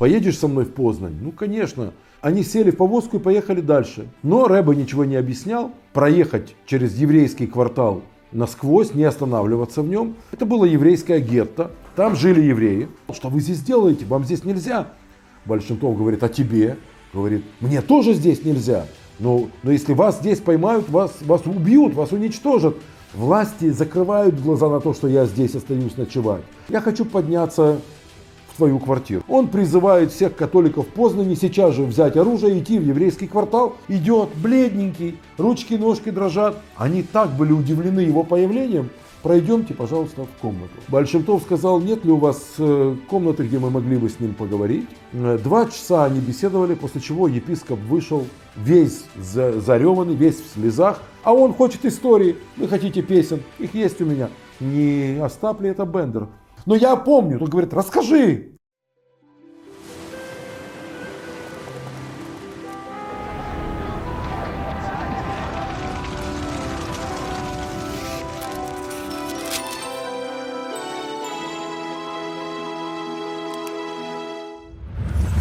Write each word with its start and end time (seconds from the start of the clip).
поедешь 0.00 0.38
со 0.38 0.48
мной 0.48 0.64
в 0.64 0.72
Познань? 0.72 1.18
Ну, 1.20 1.30
конечно. 1.30 1.92
Они 2.22 2.42
сели 2.42 2.70
в 2.70 2.78
повозку 2.78 3.18
и 3.18 3.20
поехали 3.20 3.60
дальше. 3.60 4.08
Но 4.22 4.48
Рэбе 4.48 4.74
ничего 4.74 5.04
не 5.04 5.16
объяснял. 5.16 5.72
Проехать 5.92 6.56
через 6.64 6.96
еврейский 6.96 7.46
квартал 7.46 8.02
насквозь, 8.32 8.94
не 8.94 9.04
останавливаться 9.04 9.82
в 9.82 9.88
нем. 9.88 10.16
Это 10.32 10.46
было 10.46 10.64
еврейское 10.64 11.20
гетто. 11.20 11.72
Там 11.96 12.16
жили 12.16 12.40
евреи. 12.40 12.88
Что 13.12 13.28
вы 13.28 13.40
здесь 13.40 13.60
делаете? 13.60 14.06
Вам 14.06 14.24
здесь 14.24 14.42
нельзя. 14.42 14.88
Большинтов 15.44 15.98
говорит, 15.98 16.22
а 16.22 16.30
тебе? 16.30 16.78
Говорит, 17.12 17.44
мне 17.60 17.82
тоже 17.82 18.14
здесь 18.14 18.42
нельзя. 18.42 18.86
Но, 19.18 19.48
но 19.62 19.70
если 19.70 19.92
вас 19.92 20.20
здесь 20.20 20.38
поймают, 20.38 20.88
вас, 20.88 21.12
вас 21.20 21.42
убьют, 21.44 21.92
вас 21.92 22.12
уничтожат. 22.12 22.74
Власти 23.12 23.68
закрывают 23.68 24.40
глаза 24.40 24.70
на 24.70 24.80
то, 24.80 24.94
что 24.94 25.08
я 25.08 25.26
здесь 25.26 25.54
остаюсь 25.54 25.98
ночевать. 25.98 26.42
Я 26.70 26.80
хочу 26.80 27.04
подняться 27.04 27.80
в 28.52 28.56
твою 28.56 28.78
квартиру. 28.78 29.22
Он 29.28 29.48
призывает 29.48 30.12
всех 30.12 30.36
католиков 30.36 30.86
Познани 30.86 31.34
сейчас 31.34 31.74
же 31.74 31.82
взять 31.84 32.16
оружие 32.16 32.56
и 32.56 32.60
идти 32.60 32.78
в 32.78 32.84
еврейский 32.84 33.26
квартал. 33.26 33.76
Идет 33.88 34.30
бледненький, 34.36 35.18
ручки 35.38 35.74
ножки 35.74 36.10
дрожат. 36.10 36.56
Они 36.76 37.02
так 37.02 37.30
были 37.30 37.52
удивлены 37.52 38.00
его 38.00 38.24
появлением, 38.24 38.90
пройдемте, 39.22 39.74
пожалуйста, 39.74 40.24
в 40.24 40.40
комнату. 40.40 40.72
Большимтов 40.88 41.42
сказал, 41.42 41.80
нет 41.80 42.04
ли 42.04 42.10
у 42.10 42.16
вас 42.16 42.54
э, 42.58 42.96
комнаты, 43.08 43.44
где 43.44 43.58
мы 43.58 43.70
могли 43.70 43.96
бы 43.96 44.08
с 44.08 44.18
ним 44.20 44.34
поговорить. 44.34 44.88
Э, 45.12 45.38
два 45.42 45.66
часа 45.66 46.04
они 46.04 46.20
беседовали, 46.20 46.74
после 46.74 47.00
чего 47.00 47.28
епископ 47.28 47.78
вышел 47.80 48.26
весь 48.56 49.04
зареванный, 49.16 50.14
весь 50.14 50.40
в 50.40 50.54
слезах. 50.54 51.02
А 51.22 51.34
он 51.34 51.52
хочет 51.52 51.84
истории, 51.84 52.36
вы 52.56 52.68
хотите 52.68 53.02
песен, 53.02 53.42
их 53.58 53.74
есть 53.74 54.00
у 54.00 54.06
меня. 54.06 54.30
Не 54.58 55.18
Остап 55.22 55.60
ли 55.60 55.70
это 55.70 55.84
Бендер? 55.84 56.28
Но 56.66 56.74
я 56.74 56.96
помню, 56.96 57.38
он 57.40 57.48
говорит, 57.48 57.72
расскажи. 57.72 58.52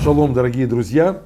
Шалом, 0.02 0.34
дорогие 0.34 0.66
друзья! 0.66 1.24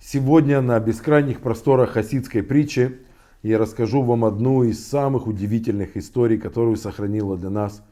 Сегодня 0.00 0.60
на 0.60 0.78
бескрайних 0.78 1.40
просторах 1.40 1.90
хасидской 1.90 2.42
притчи 2.42 3.00
я 3.42 3.58
расскажу 3.58 4.02
вам 4.02 4.24
одну 4.24 4.62
из 4.62 4.88
самых 4.88 5.26
удивительных 5.26 5.96
историй, 5.96 6.38
которую 6.38 6.76
сохранила 6.76 7.36
для 7.36 7.50
нас 7.50 7.82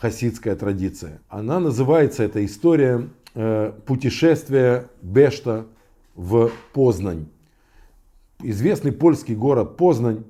хасидская 0.00 0.56
традиция. 0.56 1.20
Она 1.28 1.60
называется, 1.60 2.22
эта 2.22 2.44
история, 2.44 3.08
э, 3.34 3.72
«Путешествие 3.86 4.86
Бешта 5.02 5.66
в 6.14 6.50
Познань». 6.72 7.26
Известный 8.42 8.92
польский 8.92 9.34
город 9.34 9.76
Познань. 9.76 10.24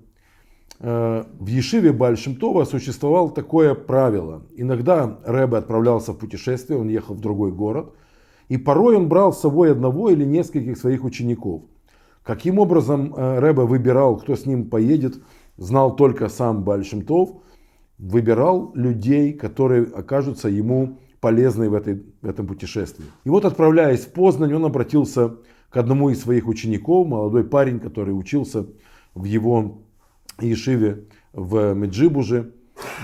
Э, 0.81 1.25
в 1.39 1.47
Ешиве 1.47 1.93
Бальшемтова 1.93 2.65
существовало 2.65 3.31
такое 3.31 3.75
правило. 3.75 4.43
Иногда 4.57 5.19
Рэбе 5.25 5.59
отправлялся 5.59 6.13
в 6.13 6.19
путешествие, 6.19 6.79
он 6.79 6.89
ехал 6.89 7.15
в 7.15 7.21
другой 7.21 7.53
город– 7.53 7.95
и 8.49 8.57
порой 8.57 8.97
он 8.97 9.09
брал 9.09 9.33
с 9.33 9.41
собой 9.41 9.73
одного 9.73 10.11
или 10.11 10.25
нескольких 10.25 10.79
своих 10.79 11.05
учеников. 11.05 11.63
Каким 12.23 12.59
образом 12.59 13.15
э, 13.15 13.39
Рэбе 13.39 13.63
выбирал, 13.63 14.17
кто 14.17 14.37
с 14.37 14.47
ним 14.47 14.69
поедет, 14.69 15.21
знал 15.57 15.97
только 15.97 16.29
сам 16.29 16.63
Бальшемтов. 16.63 17.31
Выбирал 17.99 18.73
людей, 18.75 19.33
которые 19.33 19.85
окажутся 19.85 20.49
ему 20.49 20.99
полезны 21.21 21.69
в, 21.69 21.75
этой, 21.75 22.03
в 22.23 22.27
этом 22.27 22.47
путешествии. 22.47 23.07
И 23.25 23.29
вот 23.29 23.45
отправляясь 23.45 24.07
в 24.07 24.13
Познань, 24.13 24.55
он 24.55 24.65
обратился 24.65 25.37
к 25.71 25.77
одному 25.77 26.11
из 26.11 26.23
своих 26.23 26.47
учеников, 26.47 27.07
молодой 27.07 27.45
парень, 27.45 27.81
который 27.81 28.13
учился 28.13 28.67
в 29.15 29.25
его 29.25 29.79
Ешиве 30.41 31.05
в 31.33 31.75
Меджибуже. 31.75 32.53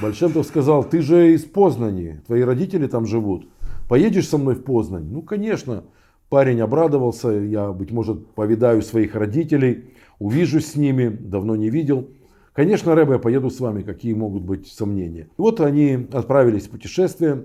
Большемтов 0.00 0.46
сказал, 0.46 0.84
ты 0.84 1.02
же 1.02 1.34
из 1.34 1.44
Познани, 1.44 2.20
твои 2.26 2.42
родители 2.42 2.86
там 2.86 3.06
живут. 3.06 3.48
Поедешь 3.88 4.28
со 4.28 4.38
мной 4.38 4.54
в 4.54 4.62
Познань? 4.62 5.08
Ну, 5.10 5.22
конечно. 5.22 5.84
Парень 6.30 6.60
обрадовался. 6.60 7.30
Я, 7.30 7.70
быть 7.72 7.90
может, 7.90 8.28
повидаю 8.28 8.82
своих 8.82 9.14
родителей, 9.14 9.90
увижусь 10.18 10.72
с 10.72 10.76
ними. 10.76 11.08
Давно 11.08 11.54
не 11.54 11.68
видел. 11.68 12.08
Конечно, 12.54 12.94
Рэбе, 12.94 13.12
я 13.12 13.18
поеду 13.18 13.50
с 13.50 13.60
вами. 13.60 13.82
Какие 13.82 14.14
могут 14.14 14.42
быть 14.42 14.68
сомнения? 14.68 15.24
И 15.24 15.28
вот 15.38 15.60
они 15.60 16.08
отправились 16.12 16.66
в 16.66 16.70
путешествие. 16.70 17.44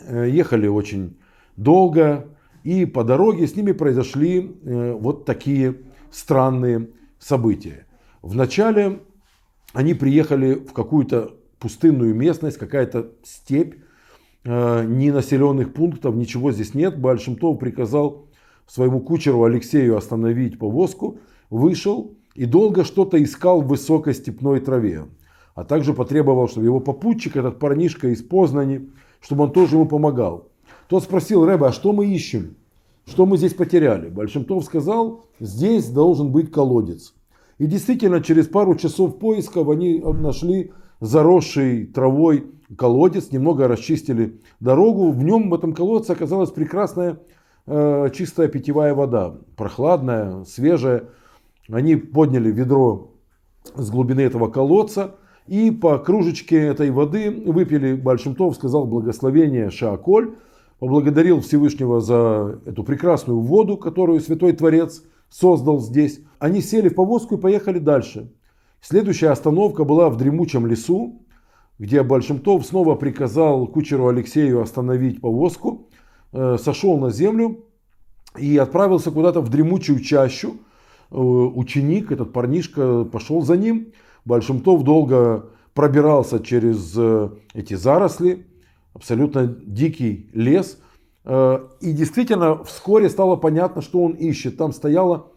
Э, 0.00 0.28
ехали 0.28 0.66
очень 0.66 1.16
долго. 1.56 2.28
И 2.62 2.84
по 2.84 3.02
дороге 3.04 3.46
с 3.46 3.56
ними 3.56 3.72
произошли 3.72 4.58
э, 4.62 4.92
вот 4.92 5.24
такие 5.24 5.76
странные 6.10 6.90
события. 7.18 7.86
Вначале 8.20 9.00
они 9.72 9.94
приехали 9.94 10.54
в 10.54 10.72
какую-то 10.72 11.34
пустынную 11.58 12.14
местность, 12.14 12.58
какая-то 12.58 13.12
степь, 13.22 13.76
Э, 14.46 14.84
ни 14.86 15.10
населенных 15.10 15.72
пунктов, 15.72 16.14
ничего 16.14 16.52
здесь 16.52 16.74
нет. 16.74 16.98
Бальшемтов 16.98 17.58
приказал 17.58 18.26
своему 18.66 19.00
кучеру 19.00 19.44
Алексею 19.44 19.96
остановить 19.96 20.58
повозку, 20.58 21.18
вышел 21.48 22.14
и 22.34 22.46
долго 22.46 22.84
что-то 22.84 23.22
искал 23.22 23.62
в 23.62 23.68
высокой 23.68 24.14
степной 24.14 24.60
траве. 24.60 25.04
А 25.54 25.64
также 25.64 25.94
потребовал, 25.94 26.48
чтобы 26.48 26.66
его 26.66 26.80
попутчик, 26.80 27.36
этот 27.36 27.58
парнишка 27.58 28.08
из 28.08 28.22
Познани, 28.22 28.90
чтобы 29.20 29.44
он 29.44 29.52
тоже 29.52 29.76
ему 29.76 29.86
помогал. 29.86 30.48
Тот 30.88 31.04
спросил 31.04 31.44
Рэба, 31.44 31.68
а 31.68 31.72
что 31.72 31.92
мы 31.92 32.06
ищем? 32.06 32.56
Что 33.06 33.26
мы 33.26 33.36
здесь 33.36 33.54
потеряли? 33.54 34.08
Большимтов 34.08 34.64
сказал, 34.64 35.24
здесь 35.38 35.86
должен 35.88 36.32
быть 36.32 36.50
колодец. 36.50 37.14
И 37.58 37.66
действительно, 37.66 38.20
через 38.20 38.48
пару 38.48 38.74
часов 38.74 39.18
поисков 39.18 39.68
они 39.68 40.00
нашли 40.00 40.72
заросший 41.00 41.86
травой 41.86 42.46
колодец, 42.76 43.30
немного 43.30 43.68
расчистили 43.68 44.40
дорогу. 44.58 45.10
В 45.12 45.22
нем, 45.22 45.50
в 45.50 45.54
этом 45.54 45.72
колодце, 45.72 46.12
оказалась 46.12 46.50
прекрасная 46.50 47.20
э, 47.66 48.08
чистая 48.12 48.48
питьевая 48.48 48.94
вода, 48.94 49.36
прохладная, 49.56 50.44
свежая. 50.44 51.04
Они 51.70 51.96
подняли 51.96 52.50
ведро 52.50 53.12
с 53.74 53.90
глубины 53.90 54.20
этого 54.20 54.48
колодца 54.48 55.16
и 55.46 55.70
по 55.70 55.98
кружечке 55.98 56.58
этой 56.58 56.90
воды 56.90 57.30
выпили. 57.30 57.94
Большимтов 57.94 58.56
сказал 58.56 58.86
благословение 58.86 59.70
Шааколь, 59.70 60.36
поблагодарил 60.78 61.40
Всевышнего 61.40 62.00
за 62.00 62.60
эту 62.66 62.84
прекрасную 62.84 63.40
воду, 63.40 63.76
которую 63.76 64.20
Святой 64.20 64.52
Творец 64.52 65.02
создал 65.30 65.80
здесь. 65.80 66.20
Они 66.38 66.60
сели 66.60 66.88
в 66.88 66.94
повозку 66.94 67.36
и 67.36 67.40
поехали 67.40 67.78
дальше. 67.78 68.32
Следующая 68.80 69.30
остановка 69.30 69.84
была 69.84 70.10
в 70.10 70.16
дремучем 70.16 70.66
лесу, 70.66 71.22
где 71.78 72.02
Большимтов 72.02 72.66
снова 72.66 72.94
приказал 72.94 73.66
кучеру 73.66 74.08
Алексею 74.08 74.60
остановить 74.60 75.20
повозку, 75.20 75.88
э, 76.32 76.56
сошел 76.62 76.98
на 76.98 77.10
землю 77.10 77.64
и 78.38 78.56
отправился 78.58 79.10
куда-то 79.10 79.40
в 79.40 79.48
дремучую 79.48 80.00
чащу. 80.00 80.56
Э, 81.14 81.16
ученик, 81.16 82.10
этот 82.10 82.32
парнишка, 82.32 83.04
пошел 83.04 83.42
за 83.42 83.56
ним. 83.56 83.92
Большимтов 84.24 84.82
долго 84.82 85.46
пробирался 85.72 86.40
через 86.40 86.94
э, 86.96 87.30
эти 87.54 87.74
заросли, 87.74 88.46
абсолютно 88.94 89.46
дикий 89.46 90.30
лес. 90.32 90.78
И 91.26 91.92
действительно, 91.92 92.64
вскоре 92.64 93.08
стало 93.08 93.36
понятно, 93.36 93.80
что 93.80 94.02
он 94.02 94.12
ищет. 94.12 94.58
Там 94.58 94.74
стояла 94.74 95.28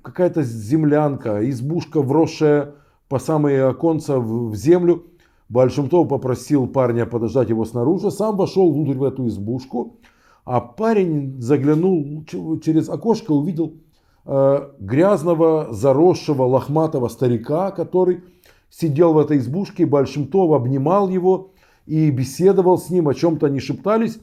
какая-то 0.00 0.42
землянка, 0.42 1.48
избушка, 1.50 2.00
вросшая 2.00 2.76
по 3.08 3.18
самые 3.18 3.64
оконца 3.64 4.18
в 4.18 4.54
землю. 4.54 5.04
Большимтов 5.48 6.08
попросил 6.08 6.66
парня 6.66 7.06
подождать 7.06 7.50
его 7.50 7.64
снаружи, 7.64 8.10
сам 8.10 8.36
вошел 8.36 8.72
внутрь 8.72 8.98
в 8.98 9.04
эту 9.04 9.28
избушку, 9.28 9.98
а 10.44 10.60
парень 10.60 11.40
заглянул 11.40 12.24
через 12.24 12.88
окошко, 12.88 13.32
увидел 13.32 13.68
э, 13.68 13.83
грязного, 14.26 15.68
заросшего, 15.72 16.44
лохматого 16.44 17.08
старика, 17.08 17.70
который 17.70 18.22
сидел 18.70 19.12
в 19.12 19.18
этой 19.18 19.38
избушке, 19.38 19.86
Большимтов 19.86 20.52
обнимал 20.52 21.08
его 21.08 21.52
и 21.86 22.10
беседовал 22.10 22.78
с 22.78 22.90
ним, 22.90 23.08
о 23.08 23.14
чем-то 23.14 23.46
они 23.46 23.60
шептались. 23.60 24.18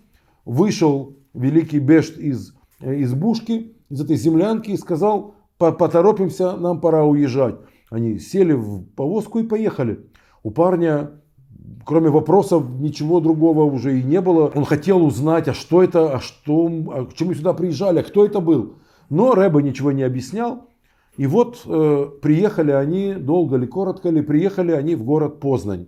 Вышел 0.46 1.16
великий 1.34 1.80
Бешт 1.80 2.18
из 2.18 2.54
э, 2.82 3.02
избушки, 3.04 3.74
из 3.90 4.02
этой 4.02 4.16
землянки 4.16 4.72
и 4.72 4.78
сказал, 4.78 5.36
поторопимся, 5.58 6.58
нам 6.58 6.82
пора 6.82 7.06
уезжать. 7.06 7.56
Они 7.90 8.20
сели 8.20 8.54
в 8.54 8.84
повозку 8.96 9.40
и 9.40 9.44
поехали. 9.44 10.00
У 10.44 10.50
парня, 10.50 11.12
кроме 11.86 12.10
вопросов, 12.10 12.64
ничего 12.80 13.20
другого 13.20 13.64
уже 13.64 14.00
и 14.00 14.04
не 14.04 14.22
было. 14.22 14.52
Он 14.56 14.66
хотел 14.66 15.06
узнать, 15.06 15.48
а 15.48 15.54
что 15.54 15.84
это, 15.84 16.16
а 16.16 16.20
что, 16.20 16.68
а 16.92 17.06
к 17.06 17.14
чему 17.14 17.34
сюда 17.34 17.54
приезжали, 17.54 18.00
а 18.00 18.04
кто 18.04 18.26
это 18.26 18.40
был. 18.40 18.76
Но 19.12 19.34
Рэба 19.36 19.62
ничего 19.62 19.92
не 19.92 20.04
объяснял. 20.04 20.70
И 21.18 21.28
вот 21.28 21.64
э, 21.66 22.10
приехали 22.22 22.72
они, 22.72 23.14
долго 23.14 23.58
ли, 23.58 23.68
коротко 23.68 24.10
ли, 24.10 24.22
приехали 24.22 24.72
они 24.72 24.96
в 24.96 25.04
город 25.04 25.42
Познань. 25.42 25.88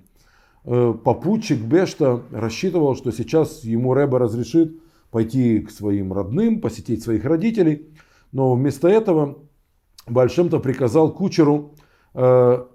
Э, 0.66 0.94
попутчик 1.02 1.60
Бешта 1.60 2.22
рассчитывал, 2.32 2.98
что 2.98 3.12
сейчас 3.14 3.64
ему 3.64 3.94
Рэба 3.94 4.20
разрешит 4.20 4.78
пойти 5.10 5.62
к 5.62 5.72
своим 5.72 6.12
родным, 6.12 6.60
посетить 6.60 7.02
своих 7.02 7.24
родителей. 7.24 7.88
Но 8.34 8.56
вместо 8.56 8.90
этого 8.90 9.38
Большим-то 10.06 10.60
приказал 10.60 11.14
кучеру 11.14 11.76
э, 12.14 12.66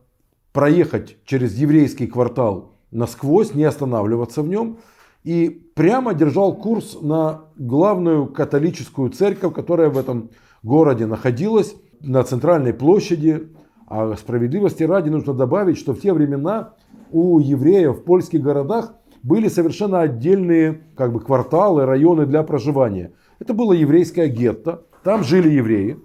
проехать 0.53 1.19
через 1.27 1.59
еврейский 1.59 2.07
квартал 2.07 2.73
насквозь, 2.91 3.53
не 3.53 3.65
останавливаться 3.65 4.41
в 4.41 4.49
нем. 4.49 4.79
И 5.25 5.49
прямо 5.75 6.15
держал 6.15 6.57
курс 6.57 6.99
на 7.01 7.45
главную 7.57 8.27
католическую 8.27 9.11
церковь, 9.11 9.55
которая 9.55 9.91
в 9.91 9.99
этом 9.99 10.31
городе 10.63 11.07
находилась, 11.07 11.75
на 12.01 12.23
центральной 12.23 12.73
площади. 12.73 13.49
А 13.89 14.15
справедливости 14.17 14.83
ради 14.83 15.09
нужно 15.09 15.35
добавить, 15.35 15.79
что 15.79 15.95
в 15.95 16.01
те 16.01 16.13
времена 16.13 16.75
у 17.11 17.39
евреев 17.39 17.99
в 17.99 18.05
польских 18.05 18.43
городах 18.43 18.95
были 19.23 19.49
совершенно 19.49 20.01
отдельные 20.01 20.83
как 20.95 21.13
бы, 21.13 21.21
кварталы, 21.21 21.87
районы 21.87 22.27
для 22.27 22.43
проживания. 22.43 23.13
Это 23.39 23.55
было 23.55 23.73
еврейское 23.73 24.29
гетто, 24.29 24.83
там 25.03 25.23
жили 25.25 25.49
евреи, 25.49 25.99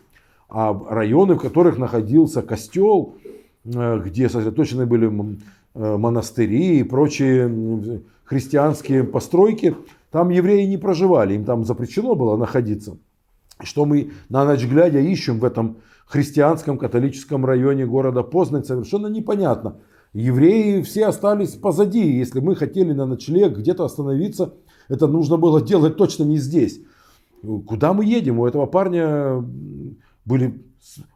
а 0.50 0.80
районы, 0.90 1.36
в 1.36 1.40
которых 1.40 1.78
находился 1.78 2.42
костел, 2.42 3.16
э, 3.66 4.00
где 4.06 4.30
сосредоточены 4.30 4.86
были 4.86 5.08
монастыри 5.74 6.80
и 6.80 6.84
прочие 6.84 8.02
христианские 8.24 9.04
постройки, 9.04 9.76
там 10.12 10.30
евреи 10.30 10.66
не 10.66 10.78
проживали, 10.78 11.34
им 11.34 11.46
там 11.46 11.66
запрещено 11.66 12.16
было 12.16 12.38
находиться. 12.38 12.98
Что 13.62 13.86
мы 13.86 14.12
на 14.30 14.46
ночь 14.46 14.66
глядя 14.66 15.00
ищем 15.00 15.40
в 15.40 15.46
этом 15.46 15.78
христианском 16.06 16.78
католическом 16.78 17.46
районе 17.46 17.86
города 17.86 18.24
Познань, 18.24 18.64
совершенно 18.64 19.08
непонятно. 19.08 19.78
Евреи 20.14 20.82
все 20.82 21.08
остались 21.08 21.52
позади. 21.52 22.18
Если 22.18 22.40
мы 22.40 22.56
хотели 22.56 22.94
на 22.94 23.06
ночлег 23.06 23.58
где-то 23.58 23.86
остановиться, 23.86 24.54
это 24.90 25.08
нужно 25.08 25.38
было 25.38 25.62
делать 25.62 25.98
точно 25.98 26.24
не 26.24 26.38
здесь. 26.38 26.82
Куда 27.66 27.94
мы 27.94 28.06
едем? 28.06 28.40
У 28.40 28.46
этого 28.46 28.68
парня 28.68 29.44
были 30.26 30.62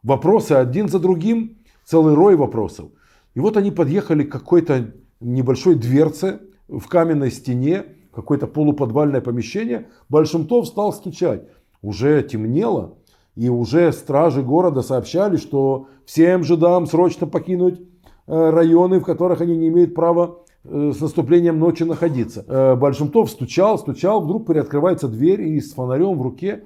вопросы 0.02 0.54
один 0.54 0.88
за 0.90 1.00
другим, 1.00 1.58
целый 1.86 2.16
рой 2.16 2.36
вопросов. 2.36 2.90
И 3.38 3.40
вот 3.40 3.56
они 3.56 3.70
подъехали 3.70 4.24
к 4.24 4.32
какой-то 4.32 4.94
небольшой 5.20 5.76
дверце 5.76 6.40
в 6.68 6.88
каменной 6.88 7.30
стене, 7.30 7.86
какое-то 8.12 8.48
полуподвальное 8.48 9.22
помещение. 9.22 9.90
Большимтов 10.10 10.66
стал 10.66 10.92
стучать. 10.92 11.44
Уже 11.84 12.24
темнело, 12.24 12.96
и 13.36 13.48
уже 13.48 13.92
стражи 13.92 14.42
города 14.42 14.82
сообщали, 14.82 15.38
что 15.38 15.86
всем 16.04 16.44
жидам 16.44 16.88
срочно 16.88 17.28
покинуть 17.28 17.80
э, 18.26 18.50
районы, 18.50 19.00
в 19.00 19.04
которых 19.04 19.40
они 19.42 19.56
не 19.56 19.68
имеют 19.68 19.94
права 19.94 20.40
э, 20.64 20.92
с 20.96 21.00
наступлением 21.00 21.60
ночи 21.60 21.84
находиться. 21.84 22.44
Э, 22.48 22.76
Большимтов 22.76 23.30
стучал, 23.30 23.78
стучал, 23.78 24.20
вдруг 24.20 24.48
приоткрывается 24.48 25.08
дверь, 25.08 25.44
и 25.44 25.62
с 25.62 25.74
фонарем 25.74 26.18
в 26.18 26.24
руке 26.24 26.64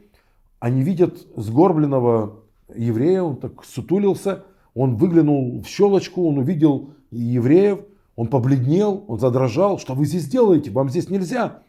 они 0.62 0.84
видят 0.84 1.18
сгорбленного 1.36 2.40
еврея, 2.74 3.24
он 3.24 3.36
так 3.36 3.66
сутулился, 3.66 4.46
он 4.74 4.96
выглянул 4.96 5.62
в 5.62 5.68
щелочку, 5.68 6.28
он 6.28 6.38
увидел 6.38 6.92
евреев, 7.12 7.80
он 8.16 8.28
побледнел, 8.28 9.04
он 9.08 9.20
задрожал. 9.20 9.80
Что 9.80 9.94
вы 9.94 10.06
здесь 10.06 10.28
делаете? 10.28 10.72
Вам 10.72 10.90
здесь 10.90 11.10
нельзя. 11.10 11.60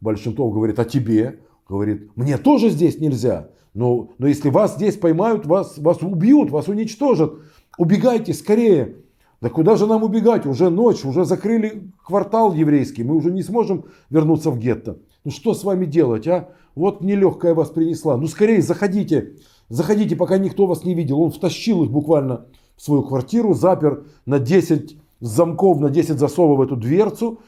Большинтов 0.00 0.52
говорит, 0.52 0.78
а 0.78 0.84
тебе? 0.84 1.40
Говорит, 1.68 2.10
мне 2.16 2.38
тоже 2.38 2.70
здесь 2.70 2.98
нельзя. 2.98 3.48
Но, 3.74 4.10
но 4.18 4.26
если 4.26 4.50
вас 4.50 4.74
здесь 4.74 4.96
поймают, 4.96 5.46
вас, 5.46 5.78
вас 5.78 6.02
убьют, 6.02 6.50
вас 6.50 6.68
уничтожат. 6.68 7.34
Убегайте 7.78 8.34
скорее. 8.34 8.96
Да 9.40 9.48
куда 9.48 9.76
же 9.76 9.86
нам 9.86 10.04
убегать? 10.04 10.46
Уже 10.46 10.70
ночь, 10.70 11.04
уже 11.04 11.24
закрыли 11.24 11.90
квартал 12.04 12.52
еврейский. 12.52 13.02
Мы 13.02 13.16
уже 13.16 13.32
не 13.32 13.42
сможем 13.42 13.86
вернуться 14.10 14.50
в 14.50 14.58
гетто. 14.58 14.98
Ну 15.24 15.30
что 15.30 15.54
с 15.54 15.64
вами 15.64 15.86
делать, 15.86 16.28
а? 16.28 16.50
Вот 16.74 17.00
нелегкая 17.00 17.54
вас 17.54 17.70
принесла. 17.70 18.16
Ну 18.16 18.26
скорее 18.26 18.62
заходите. 18.62 19.34
Заходите, 19.72 20.16
пока 20.16 20.36
никто 20.36 20.66
вас 20.66 20.84
не 20.84 20.92
видел. 20.92 21.22
Он 21.22 21.30
втащил 21.30 21.82
их 21.82 21.90
буквально 21.90 22.44
в 22.76 22.82
свою 22.82 23.02
квартиру, 23.04 23.54
запер 23.54 24.04
на 24.26 24.38
10 24.38 24.98
замков, 25.20 25.80
на 25.80 25.88
10 25.88 26.18
засовов 26.18 26.60
эту 26.60 26.76
дверцу. 26.76 27.38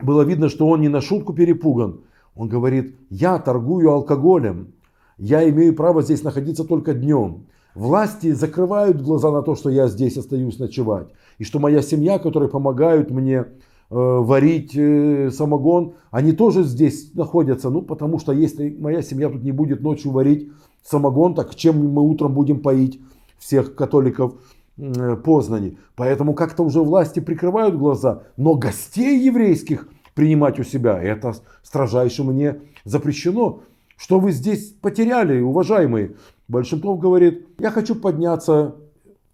Было 0.00 0.22
видно, 0.22 0.48
что 0.48 0.68
он 0.68 0.80
не 0.80 0.88
на 0.88 1.00
шутку 1.00 1.32
перепуган. 1.32 2.02
Он 2.36 2.46
говорит, 2.46 2.94
я 3.10 3.36
торгую 3.40 3.90
алкоголем. 3.90 4.74
Я 5.18 5.48
имею 5.50 5.74
право 5.74 6.02
здесь 6.02 6.22
находиться 6.22 6.62
только 6.62 6.94
днем. 6.94 7.46
Власти 7.74 8.30
закрывают 8.30 9.02
глаза 9.02 9.32
на 9.32 9.42
то, 9.42 9.56
что 9.56 9.68
я 9.68 9.88
здесь 9.88 10.16
остаюсь 10.16 10.60
ночевать. 10.60 11.08
И 11.38 11.44
что 11.44 11.58
моя 11.58 11.82
семья, 11.82 12.20
которые 12.20 12.48
помогают 12.48 13.10
мне 13.10 13.38
э, 13.38 13.44
варить 13.90 14.76
э, 14.76 15.32
самогон, 15.32 15.94
они 16.12 16.30
тоже 16.30 16.62
здесь 16.62 17.12
находятся. 17.14 17.70
Ну, 17.70 17.82
потому 17.82 18.20
что 18.20 18.30
если 18.30 18.70
моя 18.70 19.02
семья 19.02 19.28
тут 19.28 19.42
не 19.42 19.50
будет 19.50 19.80
ночью 19.80 20.12
варить 20.12 20.48
самогон, 20.82 21.34
так 21.34 21.54
чем 21.54 21.92
мы 21.92 22.02
утром 22.02 22.34
будем 22.34 22.60
поить 22.60 23.00
всех 23.38 23.74
католиков 23.74 24.34
э, 24.76 25.16
Познани. 25.16 25.78
Поэтому 25.96 26.34
как-то 26.34 26.62
уже 26.62 26.80
власти 26.80 27.20
прикрывают 27.20 27.76
глаза. 27.76 28.22
Но 28.36 28.54
гостей 28.54 29.18
еврейских 29.18 29.88
принимать 30.14 30.58
у 30.58 30.64
себя, 30.64 31.02
это 31.02 31.34
строжайше 31.62 32.24
мне 32.24 32.60
запрещено. 32.84 33.60
Что 33.96 34.18
вы 34.18 34.32
здесь 34.32 34.74
потеряли, 34.80 35.40
уважаемые? 35.40 36.16
Большинков 36.48 36.98
говорит, 36.98 37.46
я 37.58 37.70
хочу 37.70 37.94
подняться 37.94 38.74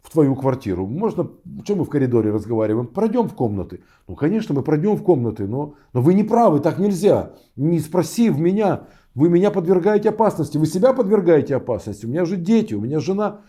в 0.02 0.10
твою 0.10 0.34
квартиру. 0.36 0.86
Можно, 0.86 1.28
что 1.64 1.76
мы 1.76 1.84
в 1.84 1.88
коридоре 1.88 2.30
разговариваем? 2.30 2.86
Пройдем 2.86 3.28
в 3.28 3.34
комнаты. 3.34 3.80
Ну, 4.06 4.14
конечно, 4.14 4.54
мы 4.54 4.62
пройдем 4.62 4.96
в 4.96 5.02
комнаты, 5.02 5.46
но, 5.46 5.74
но 5.92 6.00
вы 6.00 6.14
не 6.14 6.24
правы, 6.24 6.60
так 6.60 6.78
нельзя. 6.78 7.32
Не 7.56 7.78
спросив 7.80 8.38
меня, 8.38 8.84
вы 9.18 9.28
меня 9.28 9.50
подвергаете 9.50 10.10
опасности, 10.10 10.58
вы 10.58 10.66
себя 10.66 10.92
подвергаете 10.92 11.56
опасности. 11.56 12.06
У 12.06 12.08
меня 12.08 12.24
же 12.24 12.36
дети, 12.36 12.74
у 12.74 12.80
меня 12.80 13.00
жена. 13.00 13.40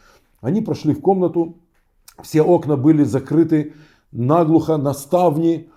Они 0.41 0.61
прошли 0.61 0.95
в 0.95 0.99
комнату, 0.99 1.57
все 2.23 2.41
окна 2.41 2.75
были 2.75 3.03
закрыты 3.03 3.73
наглухо, 4.11 4.77
на 4.77 4.93
ставни. 4.93 5.69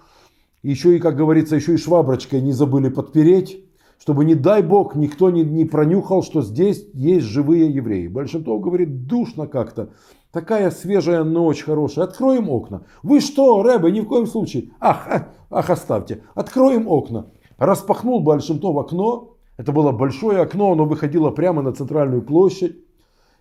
Еще 0.62 0.96
и, 0.96 0.98
как 0.98 1.16
говорится, 1.16 1.56
еще 1.56 1.74
и 1.74 1.76
шваброчкой 1.76 2.40
не 2.40 2.52
забыли 2.52 2.88
подпереть, 2.88 3.66
чтобы, 3.98 4.24
не 4.24 4.34
дай 4.34 4.62
бог, 4.62 4.94
никто 4.94 5.28
не, 5.28 5.42
не 5.42 5.66
пронюхал, 5.66 6.22
что 6.22 6.40
здесь 6.40 6.86
есть 6.94 7.26
живые 7.26 7.70
евреи. 7.70 8.08
Большинство 8.08 8.58
говорит, 8.58 9.06
душно 9.06 9.46
как-то. 9.46 9.90
Такая 10.30 10.70
свежая 10.70 11.22
ночь 11.22 11.64
хорошая. 11.64 12.06
Откроем 12.06 12.48
окна. 12.48 12.84
Вы 13.02 13.20
что, 13.20 13.62
Рэбе, 13.62 13.90
ни 13.90 14.00
в 14.00 14.06
коем 14.06 14.26
случае. 14.26 14.70
Ах, 14.80 15.26
ах, 15.50 15.68
оставьте. 15.68 16.22
Откроем 16.34 16.88
окна. 16.88 17.26
Распахнул 17.58 18.20
Большинтов 18.20 18.78
окно. 18.78 19.31
Это 19.56 19.72
было 19.72 19.92
большое 19.92 20.40
окно, 20.40 20.72
оно 20.72 20.84
выходило 20.84 21.30
прямо 21.30 21.62
на 21.62 21.72
центральную 21.72 22.22
площадь. 22.22 22.76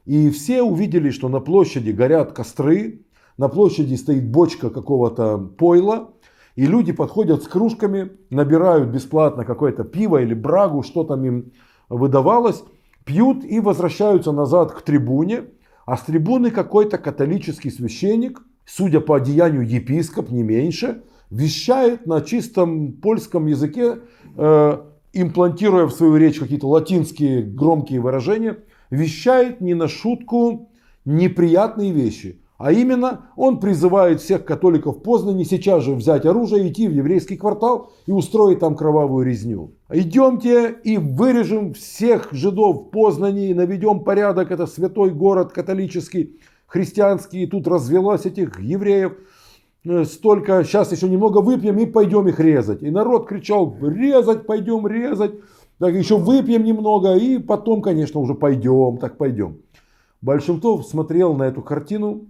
И 0.05 0.29
все 0.29 0.61
увидели, 0.61 1.09
что 1.09 1.29
на 1.29 1.39
площади 1.39 1.91
горят 1.91 2.33
костры. 2.33 3.05
На 3.37 3.47
площади 3.47 3.95
стоит 3.95 4.29
бочка 4.29 4.69
какого-то 4.69 5.37
пойла. 5.37 6.11
И 6.55 6.65
люди 6.65 6.91
подходят 6.91 7.43
с 7.43 7.47
кружками, 7.47 8.11
набирают 8.29 8.89
бесплатно 8.89 9.45
какое-то 9.45 9.83
пиво 9.83 10.21
или 10.21 10.33
брагу, 10.33 10.83
что 10.83 11.03
там 11.03 11.23
им 11.23 11.51
выдавалось, 11.87 12.63
пьют 13.05 13.45
и 13.45 13.59
возвращаются 13.59 14.31
назад 14.31 14.73
к 14.73 14.81
трибуне. 14.81 15.45
А 15.85 15.97
с 15.97 16.01
трибуны 16.01 16.51
какой-то 16.51 16.97
католический 16.97 17.71
священник, 17.71 18.41
судя 18.65 18.99
по 18.99 19.15
одеянию 19.15 19.67
епископ, 19.67 20.29
не 20.29 20.43
меньше, 20.43 21.03
вещает 21.29 22.05
на 22.05 22.21
чистом 22.21 22.93
польском 22.93 23.47
языке, 23.47 23.99
э, 24.35 24.77
имплантируя 25.13 25.85
в 25.85 25.91
свою 25.91 26.17
речь 26.17 26.39
какие-то 26.39 26.67
латинские 26.67 27.41
громкие 27.41 27.99
выражения, 27.99 28.57
вещает 28.89 29.61
не 29.61 29.73
на 29.73 29.87
шутку 29.87 30.69
неприятные 31.05 31.91
вещи. 31.91 32.41
А 32.57 32.71
именно, 32.71 33.31
он 33.35 33.59
призывает 33.59 34.21
всех 34.21 34.45
католиков 34.45 35.01
Познани 35.01 35.45
сейчас 35.45 35.83
же 35.83 35.95
взять 35.95 36.27
оружие, 36.27 36.67
идти 36.67 36.87
в 36.87 36.91
еврейский 36.91 37.35
квартал 37.35 37.91
и 38.05 38.11
устроить 38.11 38.59
там 38.59 38.75
кровавую 38.75 39.25
резню. 39.25 39.73
Идемте 39.89 40.75
и 40.83 40.97
вырежем 40.97 41.73
всех 41.73 42.31
жидов 42.31 42.75
в 42.75 42.89
Познани, 42.91 43.53
наведем 43.53 44.01
порядок. 44.01 44.51
Это 44.51 44.67
святой 44.67 45.09
город 45.09 45.51
католический, 45.51 46.39
христианский. 46.67 47.43
И 47.43 47.47
тут 47.47 47.67
развелась 47.67 48.27
этих 48.27 48.59
евреев 48.59 49.13
столько. 50.05 50.63
Сейчас 50.63 50.91
еще 50.91 51.09
немного 51.09 51.39
выпьем 51.39 51.77
и 51.79 51.85
пойдем 51.85 52.27
их 52.27 52.39
резать. 52.39 52.83
И 52.83 52.89
народ 52.89 53.27
кричал, 53.27 53.75
резать, 53.81 54.45
пойдем 54.45 54.87
резать. 54.87 55.33
Так 55.79 55.93
еще 55.93 56.17
выпьем 56.17 56.63
немного 56.63 57.15
и 57.15 57.39
потом, 57.39 57.81
конечно, 57.81 58.19
уже 58.19 58.35
пойдем, 58.35 58.97
так 58.97 59.17
пойдем. 59.17 59.57
Большимтов 60.21 60.85
смотрел 60.85 61.33
на 61.33 61.43
эту 61.43 61.61
картину 61.61 62.27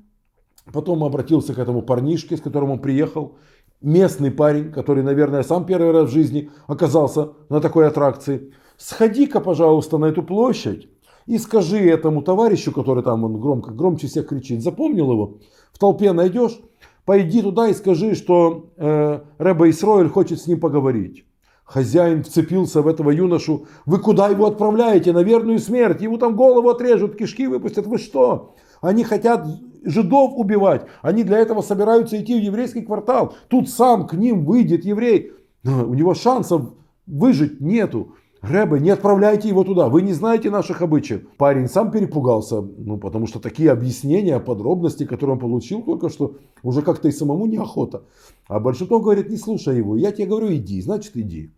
Потом 0.71 1.03
обратился 1.03 1.53
к 1.53 1.59
этому 1.59 1.81
парнишке, 1.81 2.37
с 2.37 2.41
которым 2.41 2.71
он 2.71 2.79
приехал. 2.79 3.35
Местный 3.81 4.29
парень, 4.31 4.71
который, 4.71 5.03
наверное, 5.03 5.43
сам 5.43 5.65
первый 5.65 5.91
раз 5.91 6.09
в 6.09 6.13
жизни 6.13 6.51
оказался 6.67 7.29
на 7.49 7.59
такой 7.61 7.87
аттракции. 7.87 8.53
Сходи-ка, 8.77 9.41
пожалуйста, 9.41 9.97
на 9.97 10.05
эту 10.05 10.21
площадь 10.23 10.87
и 11.25 11.37
скажи 11.37 11.79
этому 11.79 12.21
товарищу, 12.21 12.71
который 12.71 13.03
там 13.03 13.23
он 13.23 13.39
громко, 13.39 13.71
громче 13.71 14.07
всех 14.07 14.27
кричит, 14.27 14.61
запомнил 14.61 15.11
его, 15.11 15.37
в 15.71 15.79
толпе 15.79 16.13
найдешь, 16.13 16.59
пойди 17.05 17.41
туда 17.41 17.67
и 17.67 17.73
скажи, 17.73 18.15
что 18.15 18.71
э, 18.77 19.19
Рэба 19.37 19.69
Исроэль 19.69 20.09
хочет 20.09 20.39
с 20.39 20.47
ним 20.47 20.59
поговорить. 20.59 21.25
Хозяин 21.63 22.23
вцепился 22.23 22.81
в 22.81 22.87
этого 22.87 23.11
юношу. 23.11 23.65
Вы 23.85 23.99
куда 23.99 24.27
его 24.27 24.45
отправляете? 24.45 25.13
На 25.13 25.23
верную 25.23 25.59
смерть. 25.59 26.01
Ему 26.01 26.17
там 26.17 26.35
голову 26.35 26.69
отрежут, 26.69 27.15
кишки 27.15 27.47
выпустят. 27.47 27.87
Вы 27.87 27.97
что? 27.97 28.55
Они 28.81 29.05
хотят 29.05 29.47
жидов 29.83 30.33
убивать. 30.35 30.85
Они 31.01 31.23
для 31.23 31.37
этого 31.37 31.61
собираются 31.61 32.21
идти 32.21 32.37
в 32.37 32.43
еврейский 32.43 32.81
квартал. 32.81 33.35
Тут 33.47 33.69
сам 33.69 34.05
к 34.05 34.13
ним 34.13 34.43
выйдет 34.43 34.83
еврей. 34.83 35.31
У 35.63 35.93
него 35.93 36.13
шансов 36.13 36.73
выжить 37.07 37.61
нету. 37.61 38.15
Рэбе, 38.41 38.79
не 38.79 38.89
отправляйте 38.89 39.47
его 39.47 39.63
туда, 39.63 39.87
вы 39.87 40.01
не 40.01 40.13
знаете 40.13 40.49
наших 40.49 40.81
обычаев. 40.81 41.29
Парень 41.37 41.67
сам 41.67 41.91
перепугался, 41.91 42.61
ну, 42.61 42.97
потому 42.97 43.27
что 43.27 43.39
такие 43.39 43.69
объяснения, 43.69 44.39
подробности, 44.39 45.05
которые 45.05 45.35
он 45.35 45.39
получил 45.39 45.83
только 45.83 46.09
что, 46.09 46.37
уже 46.63 46.81
как-то 46.81 47.07
и 47.07 47.11
самому 47.11 47.45
неохота. 47.45 48.03
А 48.47 48.59
Большинов 48.59 49.03
говорит, 49.03 49.29
не 49.29 49.37
слушай 49.37 49.77
его, 49.77 49.95
я 49.95 50.11
тебе 50.11 50.27
говорю, 50.27 50.53
иди, 50.53 50.81
значит 50.81 51.15
иди. 51.15 51.53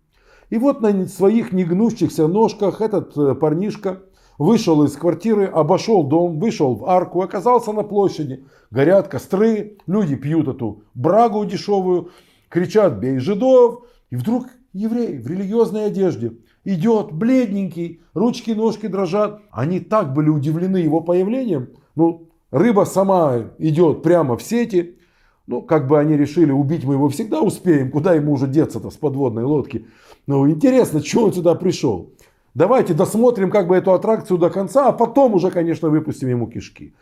И 0.49 0.57
вот 0.57 0.81
на 0.81 1.07
своих 1.07 1.53
негнущихся 1.53 2.27
ножках 2.27 2.81
этот 2.81 3.17
э, 3.17 3.33
парнишка 3.33 4.01
вышел 4.37 4.83
из 4.83 4.91
квартиры, 4.97 5.45
обошел 5.45 6.03
дом, 6.03 6.37
вышел 6.37 6.75
в 6.75 6.85
арку, 6.85 7.21
оказался 7.21 7.71
на 7.71 7.83
площади. 7.83 8.45
Горят 8.71 9.07
костры, 9.07 9.77
люди 9.87 10.15
пьют 10.15 10.49
эту 10.49 10.83
брагу 10.93 11.45
дешевую, 11.45 12.09
кричат 12.49 12.99
«бей 12.99 13.19
жидов!» 13.19 13.83
И 14.09 14.17
вдруг 14.17 14.47
еврей 14.73 15.17
в 15.17 15.27
религиозной 15.27 15.85
одежде 15.85 16.33
идет, 16.65 17.11
бледненький, 17.11 18.01
ручки-ножки 18.13 18.87
дрожат. 18.87 19.41
Они 19.51 19.79
так 19.79 20.13
были 20.13 20.29
удивлены 20.29 20.77
его 20.77 21.01
появлением. 21.01 21.69
Ну, 21.95 22.29
рыба 22.51 22.85
сама 22.85 23.51
идет 23.57 24.03
прямо 24.03 24.37
в 24.37 24.43
сети. 24.43 24.97
Ну, 25.45 25.61
как 25.61 25.87
бы 25.87 25.99
они 25.99 26.15
решили, 26.15 26.51
убить 26.51 26.85
мы 26.85 26.93
его 26.93 27.09
всегда 27.09 27.41
успеем. 27.41 27.91
Куда 27.91 28.13
ему 28.13 28.33
уже 28.33 28.47
деться-то 28.47 28.89
с 28.89 28.95
подводной 28.95 29.43
лодки? 29.43 29.87
Ну, 30.25 30.49
интересно, 30.49 31.03
что 31.03 31.25
он 31.25 31.33
сюда 31.33 31.55
пришел. 31.55 32.11
Давайте 32.53 32.93
досмотрим 32.93 33.49
как 33.49 33.67
бы 33.67 33.75
эту 33.75 33.93
аттракцию 33.93 34.37
до 34.37 34.49
конца, 34.49 34.87
а 34.87 34.91
потом 34.93 35.33
уже, 35.33 35.49
конечно, 35.51 35.89
выпустим 35.89 36.29
ему 36.29 36.47
кишки. 36.47 36.93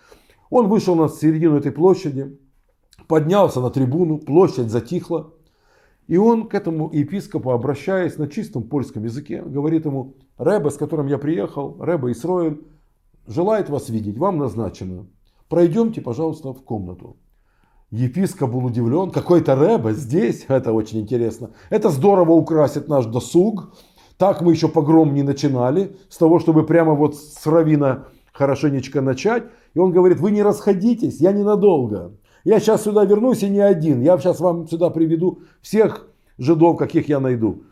Он 0.49 0.67
вышел 0.67 0.95
на 0.95 1.07
середину 1.07 1.57
этой 1.57 1.71
площади, 1.71 2.37
поднялся 3.07 3.59
на 3.59 3.69
трибуну, 3.69 4.17
площадь 4.17 4.69
затихла. 4.69 5.31
И 6.07 6.17
он 6.17 6.47
к 6.47 6.55
этому 6.55 6.91
епископу, 6.91 7.51
обращаясь 7.51 8.17
на 8.17 8.27
чистом 8.27 8.63
польском 8.63 9.03
языке, 9.03 9.41
говорит 9.41 9.85
ему, 9.85 10.15
Рэбе, 10.37 10.71
с 10.71 10.77
которым 10.77 11.07
я 11.07 11.17
приехал, 11.17 11.77
Рэбе 11.79 12.11
Исроэль, 12.11 12.61
желает 13.27 13.69
вас 13.69 13.89
видеть, 13.89 14.17
вам 14.17 14.37
назначено. 14.37 15.07
Пройдемте, 15.47 16.01
пожалуйста, 16.01 16.53
в 16.53 16.63
комнату. 16.63 17.17
Епископ 17.91 18.51
был 18.51 18.65
удивлен, 18.65 19.11
какой-то 19.11 19.55
Рэбе 19.55 19.93
здесь, 19.93 20.45
это 20.47 20.73
очень 20.73 21.01
интересно. 21.01 21.51
Это 21.69 21.89
здорово 21.89 22.31
украсит 22.31 22.87
наш 22.87 23.05
досуг. 23.05 23.73
Так 24.17 24.41
мы 24.41 24.51
еще 24.51 24.67
погром 24.67 25.13
не 25.13 25.23
начинали, 25.23 25.95
с 26.09 26.17
того, 26.17 26.39
чтобы 26.39 26.65
прямо 26.65 26.93
вот 26.93 27.15
с 27.15 27.45
равина 27.47 28.07
хорошенечко 28.33 29.01
начать. 29.01 29.43
И 29.73 29.79
он 29.79 29.91
говорит, 29.91 30.19
вы 30.19 30.31
не 30.31 30.43
расходитесь, 30.43 31.19
я 31.19 31.31
ненадолго. 31.31 32.13
Я 32.43 32.59
сейчас 32.59 32.83
сюда 32.83 33.05
вернусь 33.05 33.43
и 33.43 33.49
не 33.49 33.59
один. 33.59 34.01
Я 34.01 34.17
сейчас 34.17 34.39
вам 34.39 34.67
сюда 34.67 34.89
приведу 34.89 35.39
всех 35.61 36.07
жидов, 36.37 36.77
каких 36.77 37.07
я 37.09 37.19
найду. 37.19 37.63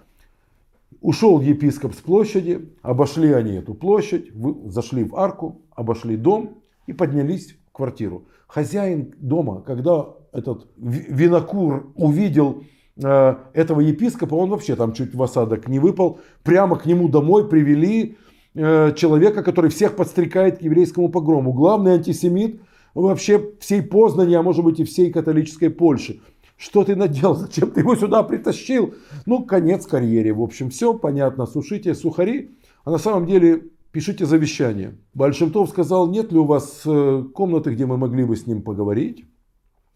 Ушел 1.02 1.40
епископ 1.40 1.94
с 1.94 1.98
площади, 1.98 2.70
обошли 2.82 3.32
они 3.32 3.54
эту 3.54 3.74
площадь, 3.74 4.32
зашли 4.66 5.04
в 5.04 5.16
арку, 5.16 5.62
обошли 5.74 6.18
дом 6.18 6.58
и 6.88 6.94
поднялись 6.94 7.56
в 7.70 7.72
квартиру. 7.72 8.26
Хозяин 8.48 9.14
дома, 9.18 9.62
когда 9.62 10.08
этот 10.34 10.68
винокур 10.78 11.92
увидел 11.96 12.64
э, 13.02 13.36
этого 13.54 13.80
епископа, 13.80 14.36
он 14.36 14.50
вообще 14.50 14.76
там 14.76 14.94
чуть 14.94 15.16
в 15.16 15.24
осадок 15.24 15.68
не 15.68 15.80
выпал, 15.80 16.20
прямо 16.44 16.78
к 16.78 16.86
нему 16.86 17.08
домой 17.08 17.48
привели 17.48 18.18
э, 18.56 18.94
человека, 18.96 19.42
который 19.42 19.70
всех 19.70 19.96
подстрекает 19.96 20.58
к 20.58 20.62
еврейскому 20.62 21.10
погрому. 21.10 21.54
Главный 21.54 21.94
антисемит, 21.94 22.60
вообще 22.94 23.52
всей 23.60 23.82
Познани, 23.82 24.34
а 24.34 24.42
может 24.42 24.64
быть 24.64 24.80
и 24.80 24.84
всей 24.84 25.12
католической 25.12 25.70
Польши. 25.70 26.22
Что 26.58 26.84
ты 26.84 26.96
наделал? 26.96 27.36
Зачем 27.36 27.72
ты 27.72 27.80
его 27.80 27.96
сюда 27.96 28.22
притащил? 28.24 28.94
Ну, 29.26 29.46
конец 29.46 29.88
карьере. 29.88 30.34
В 30.34 30.42
общем, 30.42 30.70
все 30.70 30.94
понятно. 30.94 31.46
Сушите 31.46 31.96
сухари. 31.96 32.58
А 32.84 32.92
на 32.92 32.98
самом 32.98 33.26
деле 33.26 33.64
пишите 33.94 34.26
завещание. 34.26 34.98
Большимтов 35.14 35.70
сказал, 35.70 36.10
нет 36.10 36.34
ли 36.34 36.38
у 36.38 36.44
вас 36.44 36.82
э, 36.86 37.24
комнаты, 37.34 37.72
где 37.72 37.86
мы 37.86 37.98
могли 37.98 38.26
бы 38.26 38.36
с 38.36 38.46
ним 38.46 38.62
поговорить. 38.62 39.26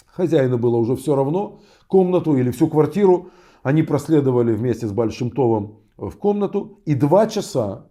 Хозяину 0.06 0.58
было 0.58 0.78
уже 0.78 0.96
все 0.96 1.16
равно. 1.16 1.60
Комнату 1.88 2.38
или 2.38 2.52
всю 2.52 2.70
квартиру 2.70 3.30
они 3.62 3.84
проследовали 3.84 4.54
вместе 4.54 4.88
с 4.88 4.92
Большимтовым 4.92 5.80
в 5.98 6.12
комнату. 6.12 6.80
И 6.86 6.96
два 6.96 7.28
часа 7.28 7.88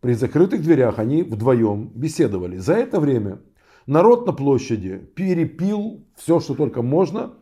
при 0.00 0.12
закрытых 0.12 0.62
дверях 0.62 0.98
они 0.98 1.22
вдвоем 1.22 1.90
беседовали. 1.94 2.58
За 2.58 2.74
это 2.74 3.00
время 3.00 3.40
Народ 3.86 4.26
на 4.26 4.32
площади 4.32 4.98
перепил 5.14 6.04
все, 6.16 6.40
что 6.40 6.54
только 6.54 6.82
можно. 6.82 7.32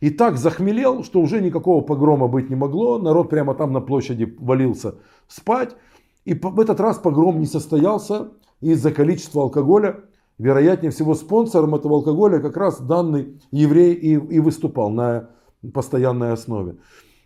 И 0.00 0.08
так 0.10 0.38
захмелел, 0.38 1.04
что 1.04 1.20
уже 1.20 1.40
никакого 1.40 1.82
погрома 1.82 2.26
быть 2.26 2.48
не 2.48 2.56
могло. 2.56 2.98
Народ 2.98 3.28
прямо 3.28 3.54
там 3.54 3.72
на 3.72 3.80
площади 3.80 4.34
валился 4.38 4.94
спать. 5.28 5.76
И 6.24 6.34
в 6.34 6.60
этот 6.60 6.80
раз 6.80 6.98
погром 6.98 7.38
не 7.38 7.46
состоялся 7.46 8.28
из-за 8.60 8.92
количества 8.92 9.42
алкоголя. 9.42 10.00
Вероятнее 10.38 10.90
всего 10.90 11.14
спонсором 11.14 11.74
этого 11.74 11.96
алкоголя 11.96 12.38
как 12.40 12.56
раз 12.56 12.80
данный 12.80 13.38
еврей 13.50 13.92
и, 13.92 14.14
и 14.14 14.38
выступал 14.38 14.88
на 14.88 15.30
постоянной 15.74 16.32
основе. 16.32 16.76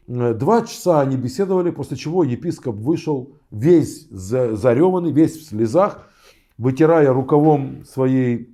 Два 0.06 0.62
часа 0.62 1.00
они 1.00 1.16
беседовали, 1.16 1.70
после 1.70 1.96
чего 1.96 2.24
епископ 2.24 2.74
вышел 2.74 3.36
весь 3.50 4.08
зареванный, 4.10 5.12
весь 5.12 5.36
в 5.36 5.48
слезах, 5.48 6.08
вытирая 6.58 7.12
рукавом 7.12 7.84
своей 7.86 8.53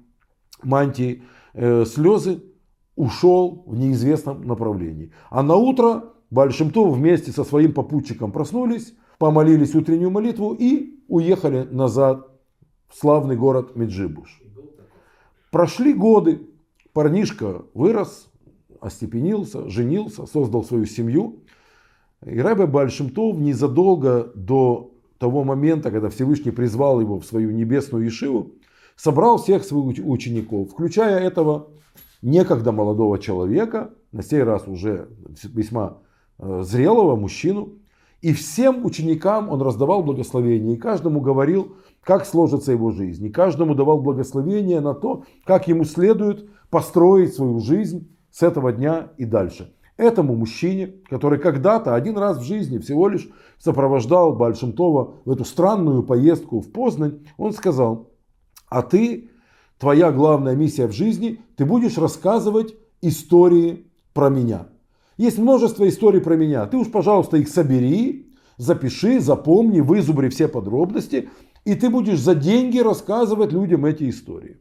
мантии 0.65 1.23
э, 1.55 1.85
слезы, 1.85 2.43
ушел 2.97 3.65
в 3.67 3.77
неизвестном 3.77 4.47
направлении. 4.47 5.13
А 5.31 5.43
на 5.43 5.57
утро 5.57 6.13
Бальшемтов 6.31 6.95
вместе 6.95 7.33
со 7.33 7.45
своим 7.45 7.73
попутчиком 7.73 8.31
проснулись, 8.31 8.95
помолились 9.19 9.75
утреннюю 9.75 10.11
молитву 10.11 10.55
и 10.59 11.01
уехали 11.09 11.67
назад 11.71 12.29
в 12.89 12.97
славный 12.97 13.37
город 13.37 13.75
Меджибуш. 13.77 14.41
Прошли 15.51 15.93
годы, 15.93 16.43
парнишка 16.93 17.63
вырос, 17.75 18.31
остепенился, 18.81 19.69
женился, 19.69 20.27
создал 20.27 20.65
свою 20.65 20.87
семью. 20.87 21.41
И 22.25 22.39
Рэбе 22.39 22.67
Бальшемтов 22.67 23.37
незадолго 23.37 24.31
до 24.35 24.93
того 25.19 25.45
момента, 25.45 25.91
когда 25.91 26.09
Всевышний 26.09 26.51
призвал 26.51 27.01
его 27.01 27.19
в 27.19 27.25
свою 27.25 27.51
небесную 27.51 28.05
Ешиву, 28.05 28.53
собрал 29.03 29.39
всех 29.39 29.65
своих 29.65 30.05
учеников, 30.05 30.71
включая 30.71 31.21
этого 31.21 31.69
некогда 32.21 32.71
молодого 32.71 33.19
человека, 33.19 33.91
на 34.13 34.23
сей 34.23 34.43
раз 34.43 34.69
уже 34.69 35.09
весьма 35.43 35.99
э, 36.39 36.63
зрелого 36.63 37.17
мужчину. 37.17 37.71
И 38.21 38.35
всем 38.35 38.85
ученикам 38.85 39.49
он 39.49 39.63
раздавал 39.63 40.03
благословение, 40.03 40.75
и 40.75 40.79
каждому 40.79 41.23
говорил, 41.23 41.77
как 42.03 42.27
сложится 42.27 42.73
его 42.73 42.91
жизнь. 42.91 43.25
И 43.25 43.31
каждому 43.31 43.75
давал 43.75 44.03
благословение 44.03 44.81
на 44.81 44.93
то, 44.93 45.25
как 45.45 45.69
ему 45.69 45.85
следует 45.85 46.51
построить 46.69 47.33
свою 47.33 47.61
жизнь 47.61 48.15
с 48.31 48.43
этого 48.43 48.71
дня 48.71 49.13
и 49.17 49.25
дальше. 49.25 49.73
Этому 49.97 50.35
мужчине, 50.35 50.95
который 51.09 51.39
когда-то 51.39 51.95
один 51.95 52.19
раз 52.19 52.39
в 52.39 52.43
жизни 52.43 52.77
всего 52.77 53.09
лишь 53.09 53.31
сопровождал 53.59 54.35
Большимтова 54.35 55.15
в 55.25 55.31
эту 55.31 55.47
странную 55.47 56.03
поездку 56.03 56.61
в 56.61 56.71
Познань, 56.71 57.21
он 57.39 57.53
сказал, 57.53 58.10
а 58.71 58.83
ты, 58.83 59.29
твоя 59.79 60.11
главная 60.13 60.55
миссия 60.55 60.87
в 60.87 60.93
жизни, 60.93 61.41
ты 61.57 61.67
будешь 61.67 61.99
рассказывать 61.99 62.75
истории 63.03 63.87
про 64.15 64.31
меня. 64.31 64.69
Есть 65.19 65.39
множество 65.39 65.87
историй 65.87 66.21
про 66.21 66.37
меня. 66.37 66.67
Ты 66.67 66.79
уж, 66.79 66.91
пожалуйста, 66.91 67.37
их 67.37 67.49
собери, 67.49 68.33
запиши, 68.57 69.21
запомни, 69.21 69.81
вызубри 69.81 70.31
все 70.31 70.49
подробности, 70.49 71.29
и 71.67 71.75
ты 71.75 71.91
будешь 71.91 72.21
за 72.21 72.35
деньги 72.35 72.79
рассказывать 72.79 73.53
людям 73.53 73.85
эти 73.85 74.09
истории. 74.09 74.61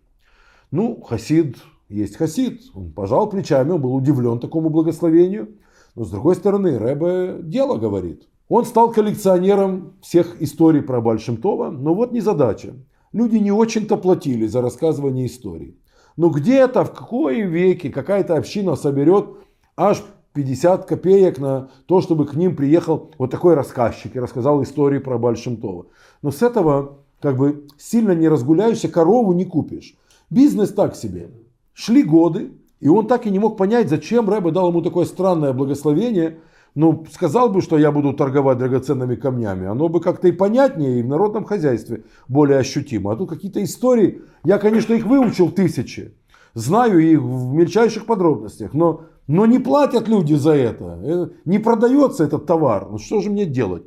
Ну, 0.71 1.01
Хасид 1.01 1.57
есть 1.87 2.17
Хасид. 2.17 2.61
Он 2.73 2.91
пожал 2.91 3.29
плечами, 3.29 3.71
он 3.71 3.81
был 3.81 3.95
удивлен 3.95 4.39
такому 4.39 4.69
благословению. 4.69 5.55
Но 5.95 6.03
с 6.03 6.11
другой 6.11 6.35
стороны, 6.35 6.77
Рэбе 6.77 7.41
дело 7.41 7.77
говорит. 7.77 8.27
Он 8.47 8.65
стал 8.65 8.91
коллекционером 8.91 9.93
всех 10.01 10.41
историй 10.41 10.81
про 10.81 11.01
Большимтова, 11.01 11.69
но 11.69 11.93
вот 11.93 12.11
не 12.11 12.19
задача 12.19 12.73
люди 13.13 13.37
не 13.37 13.51
очень-то 13.51 13.97
платили 13.97 14.47
за 14.47 14.61
рассказывание 14.61 15.25
истории. 15.25 15.77
Но 16.17 16.29
где-то, 16.29 16.83
в 16.83 16.93
какой 16.93 17.41
веке 17.41 17.89
какая-то 17.89 18.35
община 18.35 18.75
соберет 18.75 19.37
аж 19.77 20.03
50 20.33 20.85
копеек 20.85 21.39
на 21.39 21.69
то, 21.85 22.01
чтобы 22.01 22.25
к 22.25 22.33
ним 22.33 22.55
приехал 22.55 23.11
вот 23.17 23.31
такой 23.31 23.55
рассказчик 23.55 24.15
и 24.15 24.19
рассказал 24.19 24.61
истории 24.63 24.99
про 24.99 25.17
Большимтова. 25.17 25.87
Но 26.21 26.31
с 26.31 26.41
этого 26.41 26.99
как 27.21 27.37
бы 27.37 27.67
сильно 27.77 28.11
не 28.11 28.27
разгуляешься, 28.27 28.89
корову 28.89 29.33
не 29.33 29.45
купишь. 29.45 29.95
Бизнес 30.29 30.71
так 30.71 30.95
себе. 30.95 31.31
Шли 31.73 32.03
годы, 32.03 32.51
и 32.79 32.87
он 32.87 33.07
так 33.07 33.25
и 33.25 33.31
не 33.31 33.39
мог 33.39 33.57
понять, 33.57 33.89
зачем 33.89 34.29
Рэбе 34.29 34.51
дал 34.51 34.69
ему 34.69 34.81
такое 34.81 35.05
странное 35.05 35.53
благословение, 35.53 36.39
ну, 36.79 37.05
сказал 37.11 37.49
бы, 37.49 37.61
что 37.61 37.77
я 37.77 37.91
буду 37.91 38.13
торговать 38.13 38.57
драгоценными 38.57 39.15
камнями, 39.15 39.67
оно 39.67 39.89
бы 39.89 39.99
как-то 39.99 40.29
и 40.29 40.31
понятнее, 40.31 41.01
и 41.01 41.03
в 41.03 41.07
народном 41.09 41.43
хозяйстве 41.43 42.05
более 42.29 42.57
ощутимо. 42.57 43.11
А 43.11 43.17
тут 43.17 43.27
какие-то 43.27 43.61
истории, 43.61 44.21
я, 44.45 44.57
конечно, 44.59 44.93
их 44.93 45.05
выучил 45.05 45.51
тысячи, 45.51 46.13
знаю 46.53 46.99
их 46.99 47.21
в 47.21 47.53
мельчайших 47.53 48.05
подробностях, 48.05 48.73
но, 48.73 49.01
но 49.27 49.45
не 49.45 49.59
платят 49.59 50.07
люди 50.07 50.35
за 50.35 50.51
это, 50.51 50.97
э, 51.03 51.27
не 51.43 51.59
продается 51.59 52.23
этот 52.23 52.45
товар, 52.45 52.87
ну 52.89 52.97
что 52.97 53.19
же 53.19 53.29
мне 53.29 53.45
делать? 53.45 53.83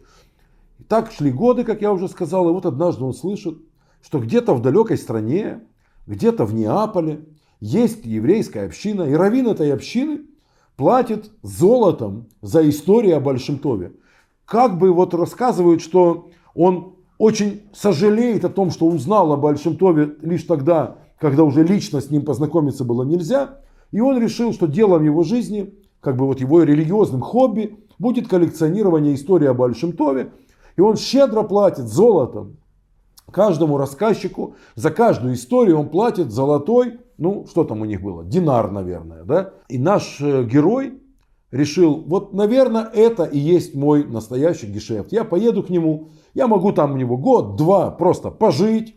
Так 0.87 1.13
шли 1.13 1.31
годы, 1.31 1.65
как 1.65 1.81
я 1.81 1.95
уже 1.95 2.09
сказал, 2.09 2.51
и 2.51 2.53
вот 2.53 2.67
однажды 2.67 3.05
он 3.05 3.15
слышит, 3.15 3.57
что 4.03 4.19
где-то 4.19 4.53
в 4.53 4.61
далекой 4.61 4.99
стране, 4.99 5.63
где-то 6.07 6.45
в 6.45 6.53
Неаполе 6.53 7.25
есть 7.59 8.05
еврейская 8.05 8.67
община, 8.67 9.05
и 9.05 9.15
раввин 9.15 9.49
этой 9.49 9.73
общины– 9.73 10.22
платит 10.83 11.31
золотом 11.43 12.27
за 12.41 12.69
историю 12.69 13.17
о 13.17 13.21
Большом 13.21 13.59
Тове. 13.59 13.93
Как 14.45 14.79
бы 14.79 14.93
вот 14.93 15.15
рассказывают, 15.15 15.81
что 15.81 16.31
он 16.57 16.97
очень 17.19 17.63
сожалеет 17.73 18.45
о 18.45 18.49
том, 18.49 18.73
что 18.73 18.87
узнал 18.87 19.33
о 19.33 19.37
Большом 19.37 19.77
Тове 19.77 20.17
лишь 20.23 20.43
тогда, 20.43 20.97
когда 21.21 21.45
уже 21.45 21.63
лично 21.63 22.01
с 22.01 22.11
ним 22.11 22.25
познакомиться 22.25 22.83
было 22.83 23.05
нельзя. 23.05 23.61
И 23.93 24.01
он 24.01 24.21
решил, 24.21 24.53
что 24.53 24.67
делом 24.67 25.05
его 25.05 25.23
жизни, 25.23 25.73
как 26.01 26.17
бы 26.17 26.27
вот 26.27 26.41
его 26.41 26.65
религиозным 26.65 27.21
хобби, 27.21 27.79
будет 28.01 28.27
коллекционирование 28.27 29.15
истории 29.15 29.47
о 29.47 29.55
Большом 29.55 29.93
Тове. 29.93 30.33
И 30.77 30.81
он 30.81 30.97
щедро 30.97 31.45
платит 31.45 31.87
золотом 31.87 32.57
каждому 33.31 33.79
рассказчику. 33.79 34.57
За 34.75 34.91
каждую 34.91 35.35
историю 35.35 35.79
он 35.79 35.91
платит 35.91 36.33
золотой 36.33 36.99
ну, 37.23 37.47
что 37.47 37.63
там 37.63 37.81
у 37.83 37.85
них 37.85 38.03
было? 38.03 38.25
Динар, 38.25 38.73
наверное, 38.73 39.23
да? 39.23 39.53
И 39.69 39.79
наш 39.79 40.21
э, 40.21 40.43
герой 40.43 41.01
решил, 41.53 42.03
вот, 42.05 42.33
наверное, 42.33 42.83
это 42.93 43.23
и 43.23 43.39
есть 43.39 43.77
мой 43.77 44.05
настоящий 44.05 44.67
гешефт. 44.67 45.13
Я 45.13 45.23
поеду 45.23 45.63
к 45.63 45.71
нему, 45.71 46.09
я 46.35 46.49
могу 46.49 46.73
там 46.73 46.95
у 46.95 46.97
него 46.97 47.17
год-два 47.17 47.93
просто 47.93 48.33
пожить, 48.33 48.97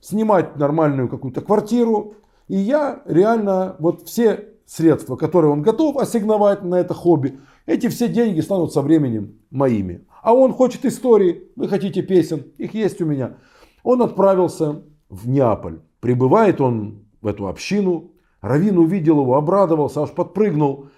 снимать 0.00 0.56
нормальную 0.56 1.10
какую-то 1.10 1.42
квартиру. 1.42 2.14
И 2.46 2.56
я 2.56 3.02
реально, 3.04 3.76
вот 3.80 4.08
все 4.08 4.48
средства, 4.64 5.16
которые 5.16 5.52
он 5.52 5.60
готов 5.60 5.98
ассигновать 5.98 6.64
на 6.64 6.76
это 6.76 6.94
хобби, 6.94 7.38
эти 7.66 7.88
все 7.88 8.08
деньги 8.08 8.40
станут 8.40 8.72
со 8.72 8.80
временем 8.80 9.40
моими. 9.50 10.06
А 10.22 10.32
он 10.32 10.54
хочет 10.54 10.86
истории, 10.86 11.50
вы 11.54 11.68
хотите 11.68 12.00
песен, 12.00 12.46
их 12.56 12.72
есть 12.72 13.02
у 13.02 13.04
меня. 13.04 13.36
Он 13.82 14.00
отправился 14.00 14.84
в 15.10 15.28
Неаполь. 15.28 15.80
Прибывает 16.00 16.62
он 16.62 17.07
в 17.20 17.26
эту 17.26 17.48
общину. 17.48 18.10
Равин 18.40 18.78
увидел 18.78 19.20
его, 19.20 19.36
обрадовался, 19.36 20.02
аж 20.02 20.10
подпрыгнул. 20.10 20.88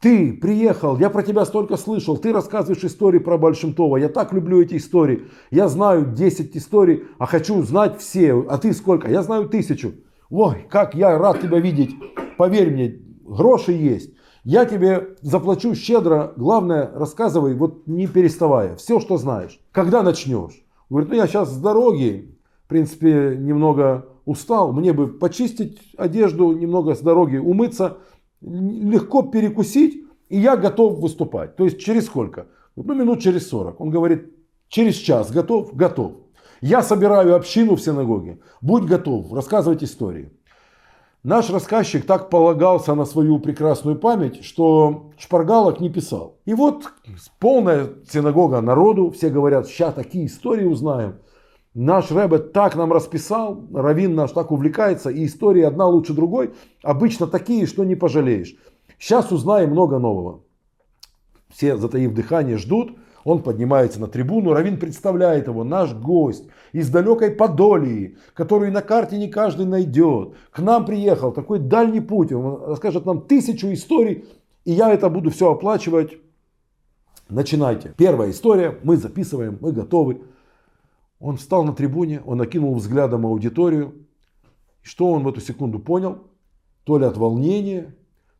Ты 0.00 0.34
приехал, 0.34 0.98
я 0.98 1.08
про 1.08 1.22
тебя 1.22 1.44
столько 1.46 1.76
слышал, 1.76 2.18
ты 2.18 2.32
рассказываешь 2.32 2.84
истории 2.84 3.18
про 3.18 3.38
Большимтова, 3.38 3.96
я 3.96 4.10
так 4.10 4.32
люблю 4.32 4.60
эти 4.60 4.76
истории. 4.76 5.24
Я 5.50 5.68
знаю 5.68 6.06
10 6.06 6.54
историй, 6.56 7.04
а 7.18 7.26
хочу 7.26 7.62
знать 7.62 7.98
все. 7.98 8.44
А 8.48 8.58
ты 8.58 8.72
сколько? 8.74 9.10
Я 9.10 9.22
знаю 9.22 9.48
тысячу. 9.48 9.94
Ой, 10.28 10.66
как 10.68 10.94
я 10.94 11.16
рад 11.16 11.40
тебя 11.40 11.58
видеть. 11.60 11.94
Поверь 12.36 12.70
мне, 12.70 13.00
гроши 13.24 13.72
есть. 13.72 14.10
Я 14.44 14.64
тебе 14.64 15.16
заплачу 15.22 15.74
щедро. 15.74 16.34
Главное, 16.36 16.90
рассказывай, 16.94 17.54
вот 17.54 17.86
не 17.86 18.06
переставая, 18.06 18.76
все, 18.76 19.00
что 19.00 19.16
знаешь. 19.16 19.58
Когда 19.72 20.02
начнешь? 20.02 20.64
Говорит, 20.90 21.10
ну 21.10 21.16
я 21.16 21.26
сейчас 21.26 21.50
с 21.50 21.56
дороги, 21.56 22.36
в 22.66 22.68
принципе, 22.68 23.34
немного 23.36 24.06
устал, 24.26 24.72
мне 24.72 24.92
бы 24.92 25.08
почистить 25.08 25.80
одежду, 25.96 26.52
немного 26.52 26.94
с 26.94 27.00
дороги 27.00 27.38
умыться, 27.38 27.98
легко 28.42 29.22
перекусить, 29.22 30.04
и 30.28 30.38
я 30.38 30.56
готов 30.56 30.98
выступать. 30.98 31.56
То 31.56 31.64
есть 31.64 31.78
через 31.80 32.06
сколько? 32.06 32.48
Ну, 32.76 32.94
минут 32.94 33.20
через 33.20 33.48
40. 33.48 33.80
Он 33.80 33.88
говорит, 33.88 34.34
через 34.68 34.96
час 34.96 35.30
готов? 35.30 35.74
Готов. 35.74 36.12
Я 36.60 36.82
собираю 36.82 37.34
общину 37.34 37.76
в 37.76 37.80
синагоге. 37.80 38.40
Будь 38.60 38.84
готов, 38.84 39.32
рассказывать 39.32 39.84
истории. 39.84 40.30
Наш 41.22 41.50
рассказчик 41.50 42.06
так 42.06 42.30
полагался 42.30 42.94
на 42.94 43.04
свою 43.04 43.40
прекрасную 43.40 43.98
память, 43.98 44.44
что 44.44 45.10
шпаргалок 45.18 45.80
не 45.80 45.90
писал. 45.90 46.38
И 46.44 46.54
вот 46.54 46.84
полная 47.40 47.88
синагога 48.08 48.60
народу, 48.60 49.10
все 49.10 49.28
говорят, 49.28 49.66
сейчас 49.66 49.94
такие 49.94 50.26
истории 50.26 50.66
узнаем. 50.66 51.16
Наш 51.78 52.10
Рэбе 52.10 52.38
так 52.38 52.74
нам 52.74 52.90
расписал, 52.90 53.62
Равин 53.74 54.14
наш 54.14 54.30
так 54.30 54.50
увлекается, 54.50 55.10
и 55.10 55.26
истории 55.26 55.60
одна 55.60 55.86
лучше 55.86 56.14
другой, 56.14 56.54
обычно 56.82 57.26
такие, 57.26 57.66
что 57.66 57.84
не 57.84 57.94
пожалеешь. 57.94 58.56
Сейчас 58.98 59.30
узнаем 59.30 59.72
много 59.72 59.98
нового. 59.98 60.40
Все, 61.50 61.76
затаив 61.76 62.14
дыхание, 62.14 62.56
ждут. 62.56 62.96
Он 63.24 63.42
поднимается 63.42 64.00
на 64.00 64.06
трибуну, 64.06 64.54
Равин 64.54 64.78
представляет 64.78 65.48
его, 65.48 65.64
наш 65.64 65.92
гость 65.92 66.48
из 66.72 66.88
далекой 66.88 67.30
Подолии, 67.30 68.16
которую 68.32 68.72
на 68.72 68.80
карте 68.80 69.18
не 69.18 69.28
каждый 69.28 69.66
найдет. 69.66 70.32
К 70.50 70.60
нам 70.60 70.86
приехал, 70.86 71.30
такой 71.30 71.58
дальний 71.58 72.00
путь, 72.00 72.32
он 72.32 72.70
расскажет 72.70 73.04
нам 73.04 73.20
тысячу 73.20 73.70
историй, 73.70 74.24
и 74.64 74.72
я 74.72 74.90
это 74.94 75.10
буду 75.10 75.28
все 75.28 75.52
оплачивать. 75.52 76.16
Начинайте. 77.28 77.92
Первая 77.98 78.30
история, 78.30 78.78
мы 78.82 78.96
записываем, 78.96 79.58
мы 79.60 79.72
готовы. 79.72 80.22
Он 81.18 81.36
встал 81.36 81.64
на 81.64 81.72
трибуне, 81.72 82.22
он 82.24 82.40
окинул 82.40 82.74
взглядом 82.74 83.26
аудиторию. 83.26 83.94
Что 84.82 85.10
он 85.10 85.22
в 85.22 85.28
эту 85.28 85.40
секунду 85.40 85.78
понял? 85.78 86.18
То 86.84 86.98
ли 86.98 87.04
от 87.04 87.16
волнения, 87.16 87.94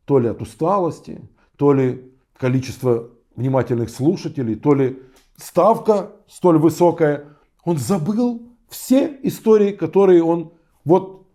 то 0.05 0.19
ли 0.19 0.29
от 0.29 0.41
усталости, 0.41 1.21
то 1.57 1.73
ли 1.73 2.11
количество 2.37 3.09
внимательных 3.35 3.89
слушателей, 3.89 4.55
то 4.55 4.73
ли 4.73 4.99
ставка 5.35 6.11
столь 6.27 6.59
высокая. 6.59 7.25
Он 7.63 7.77
забыл 7.77 8.41
все 8.69 9.17
истории, 9.23 9.71
которые 9.71 10.23
он 10.23 10.53
вот 10.85 11.25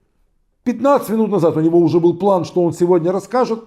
15 0.64 1.10
минут 1.10 1.30
назад 1.30 1.56
у 1.56 1.60
него 1.60 1.78
уже 1.78 1.98
был 2.00 2.16
план, 2.16 2.44
что 2.44 2.62
он 2.62 2.72
сегодня 2.72 3.12
расскажет. 3.12 3.64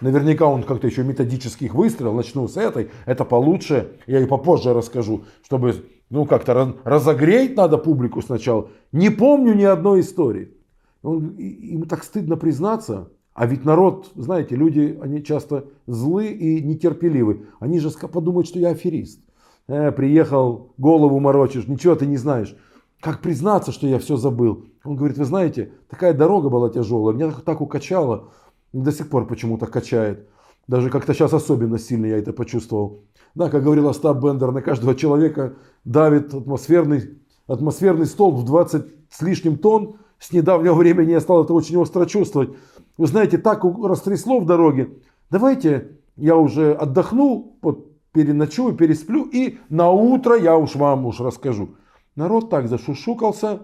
Наверняка 0.00 0.46
он 0.46 0.62
как-то 0.62 0.86
еще 0.86 1.02
методически 1.02 1.64
их 1.64 1.74
выстроил. 1.74 2.14
Начну 2.14 2.46
с 2.48 2.56
этой, 2.56 2.90
это 3.06 3.24
получше. 3.24 3.92
Я 4.06 4.20
и 4.20 4.26
попозже 4.26 4.74
расскажу, 4.74 5.24
чтобы 5.42 5.86
ну 6.14 6.26
как-то 6.26 6.76
разогреть 6.84 7.56
надо 7.56 7.76
публику 7.76 8.22
сначала. 8.22 8.68
Не 8.92 9.10
помню 9.10 9.52
ни 9.52 9.64
одной 9.64 10.00
истории. 10.00 10.54
Он, 11.02 11.34
ему 11.36 11.86
так 11.86 12.04
стыдно 12.04 12.36
признаться. 12.36 13.08
А 13.32 13.46
ведь 13.46 13.64
народ, 13.64 14.12
знаете, 14.14 14.54
люди, 14.54 14.96
они 15.02 15.24
часто 15.24 15.64
злы 15.88 16.28
и 16.28 16.62
нетерпеливы. 16.62 17.46
Они 17.58 17.80
же 17.80 17.90
подумают, 17.90 18.46
что 18.46 18.60
я 18.60 18.68
аферист. 18.68 19.18
Э, 19.66 19.90
приехал, 19.90 20.72
голову 20.78 21.18
морочишь, 21.18 21.66
ничего 21.66 21.96
ты 21.96 22.06
не 22.06 22.16
знаешь. 22.16 22.56
Как 23.00 23.20
признаться, 23.20 23.72
что 23.72 23.88
я 23.88 23.98
все 23.98 24.16
забыл? 24.16 24.66
Он 24.84 24.94
говорит, 24.94 25.18
вы 25.18 25.24
знаете, 25.24 25.72
такая 25.88 26.14
дорога 26.14 26.48
была 26.48 26.70
тяжелая, 26.70 27.16
меня 27.16 27.32
так 27.44 27.60
укачало, 27.60 28.28
до 28.72 28.92
сих 28.92 29.10
пор 29.10 29.26
почему-то 29.26 29.66
качает. 29.66 30.28
Даже 30.68 30.90
как-то 30.90 31.12
сейчас 31.12 31.32
особенно 31.32 31.78
сильно 31.78 32.06
я 32.06 32.18
это 32.18 32.32
почувствовал. 32.32 33.02
Да, 33.34 33.50
как 33.50 33.64
говорил 33.64 33.88
Остап 33.88 34.22
Бендер, 34.22 34.52
на 34.52 34.62
каждого 34.62 34.94
человека 34.94 35.54
давит 35.84 36.32
атмосферный, 36.32 37.18
атмосферный 37.46 38.06
столб 38.06 38.36
в 38.36 38.44
20 38.44 38.86
с 39.10 39.22
лишним 39.22 39.58
тонн. 39.58 39.96
С 40.18 40.32
недавнего 40.32 40.74
времени 40.74 41.10
я 41.10 41.20
стал 41.20 41.44
это 41.44 41.52
очень 41.52 41.76
остро 41.76 42.06
чувствовать. 42.06 42.50
Вы 42.96 43.06
знаете, 43.06 43.38
так 43.38 43.64
растрясло 43.64 44.38
в 44.38 44.46
дороге. 44.46 44.90
Давайте 45.30 45.98
я 46.16 46.36
уже 46.36 46.72
отдохну, 46.72 47.58
вот, 47.60 47.88
переночую, 48.12 48.76
пересплю, 48.76 49.24
и 49.24 49.58
на 49.68 49.90
утро 49.90 50.36
я 50.36 50.56
уж 50.56 50.76
вам 50.76 51.04
уж 51.06 51.18
расскажу. 51.20 51.70
Народ 52.14 52.48
так 52.48 52.68
зашушукался, 52.68 53.62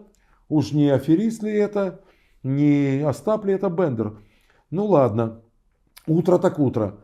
уж 0.48 0.72
не 0.72 0.90
аферист 0.90 1.44
ли 1.44 1.52
это, 1.52 2.00
не 2.42 3.02
Остап 3.06 3.44
ли 3.44 3.52
это 3.52 3.70
Бендер. 3.70 4.18
Ну 4.70 4.86
ладно, 4.86 5.42
утро 6.08 6.38
так 6.38 6.58
утро. 6.58 6.98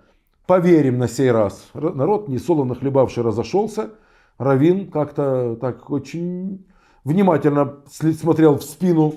Поверим 0.47 0.99
на 0.99 1.09
сей 1.09 1.33
раз. 1.33 1.71
Народ, 1.75 2.29
не 2.29 2.39
солоно 2.39 2.77
хлебавший, 2.77 3.25
разошелся. 3.25 3.91
Равин 4.39 4.91
как-то 4.91 5.57
так 5.61 5.91
очень 5.91 6.65
внимательно 7.05 7.77
смотрел 7.89 8.57
в 8.57 8.63
спину 8.63 9.15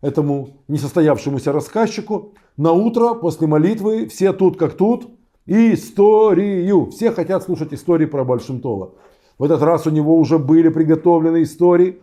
этому 0.00 0.56
несостоявшемуся 0.66 1.52
рассказчику. 1.52 2.34
На 2.56 2.72
утро 2.72 3.14
после 3.14 3.46
молитвы 3.46 4.08
все 4.08 4.32
тут 4.32 4.58
как 4.58 4.74
тут. 4.74 5.08
Историю. 5.46 6.90
Все 6.90 7.12
хотят 7.12 7.44
слушать 7.44 7.72
истории 7.72 8.06
про 8.06 8.24
Большинтова. 8.24 8.94
В 9.38 9.44
этот 9.44 9.62
раз 9.62 9.86
у 9.86 9.90
него 9.90 10.16
уже 10.16 10.38
были 10.38 10.68
приготовлены 10.68 11.44
истории. 11.44 12.00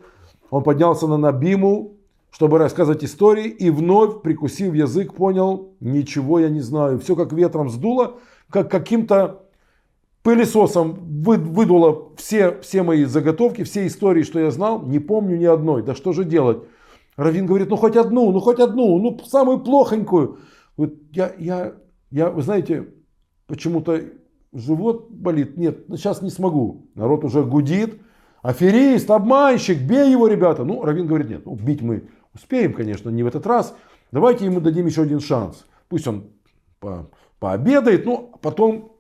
Он 0.52 0.64
поднялся 0.64 1.06
на 1.08 1.18
Набиму, 1.18 1.98
чтобы 2.32 2.58
рассказать 2.58 3.04
истории, 3.04 3.48
и 3.48 3.70
вновь, 3.70 4.22
прикусив 4.22 4.74
язык, 4.74 5.14
понял, 5.14 5.74
ничего 5.80 6.40
я 6.40 6.50
не 6.50 6.62
знаю. 6.62 7.00
Все 7.00 7.16
как 7.16 7.34
ветром 7.34 7.70
сдуло, 7.70 8.18
как 8.50 8.70
каким-то 8.70 9.44
пылесосом 10.24 10.94
выдуло 11.24 12.16
все, 12.18 12.60
все 12.62 12.84
мои 12.84 13.06
заготовки, 13.06 13.64
все 13.64 13.88
истории, 13.88 14.24
что 14.24 14.40
я 14.40 14.52
знал, 14.52 14.82
не 14.84 15.00
помню 15.00 15.38
ни 15.38 15.46
одной. 15.46 15.84
Да 15.84 15.96
что 15.96 16.12
же 16.14 16.24
делать? 16.24 16.64
Равин 17.16 17.46
говорит, 17.46 17.70
ну 17.70 17.76
хоть 17.76 17.96
одну, 17.96 18.32
ну 18.32 18.40
хоть 18.40 18.60
одну, 18.60 18.98
ну 19.00 19.20
самую 19.26 19.60
плохонькую. 19.60 20.40
Вот 20.78 20.94
я, 21.12 21.34
я, 21.38 21.74
я, 22.12 22.30
вы 22.30 22.42
знаете, 22.42 22.88
почему-то 23.48 24.02
живот 24.54 25.10
болит. 25.10 25.58
Нет, 25.58 25.86
сейчас 25.90 26.22
не 26.22 26.30
смогу. 26.30 26.88
Народ 26.96 27.24
уже 27.26 27.44
гудит. 27.44 28.00
Аферист, 28.42 29.12
обманщик, 29.12 29.82
бей 29.82 30.12
его, 30.12 30.28
ребята. 30.28 30.64
Ну, 30.64 30.82
Равин 30.82 31.08
говорит, 31.08 31.30
нет, 31.30 31.46
ну, 31.46 31.56
бить 31.56 31.82
мы 31.82 32.04
успеем, 32.34 32.74
конечно, 32.74 33.10
не 33.10 33.24
в 33.24 33.28
этот 33.28 33.46
раз. 33.46 33.76
Давайте 34.12 34.46
ему 34.46 34.62
дадим 34.62 34.86
еще 34.86 35.02
один 35.02 35.20
шанс. 35.20 35.66
Пусть 35.90 36.08
он 36.08 36.30
по, 36.80 37.10
пообедает, 37.40 38.06
ну, 38.06 38.32
потом 38.42 38.94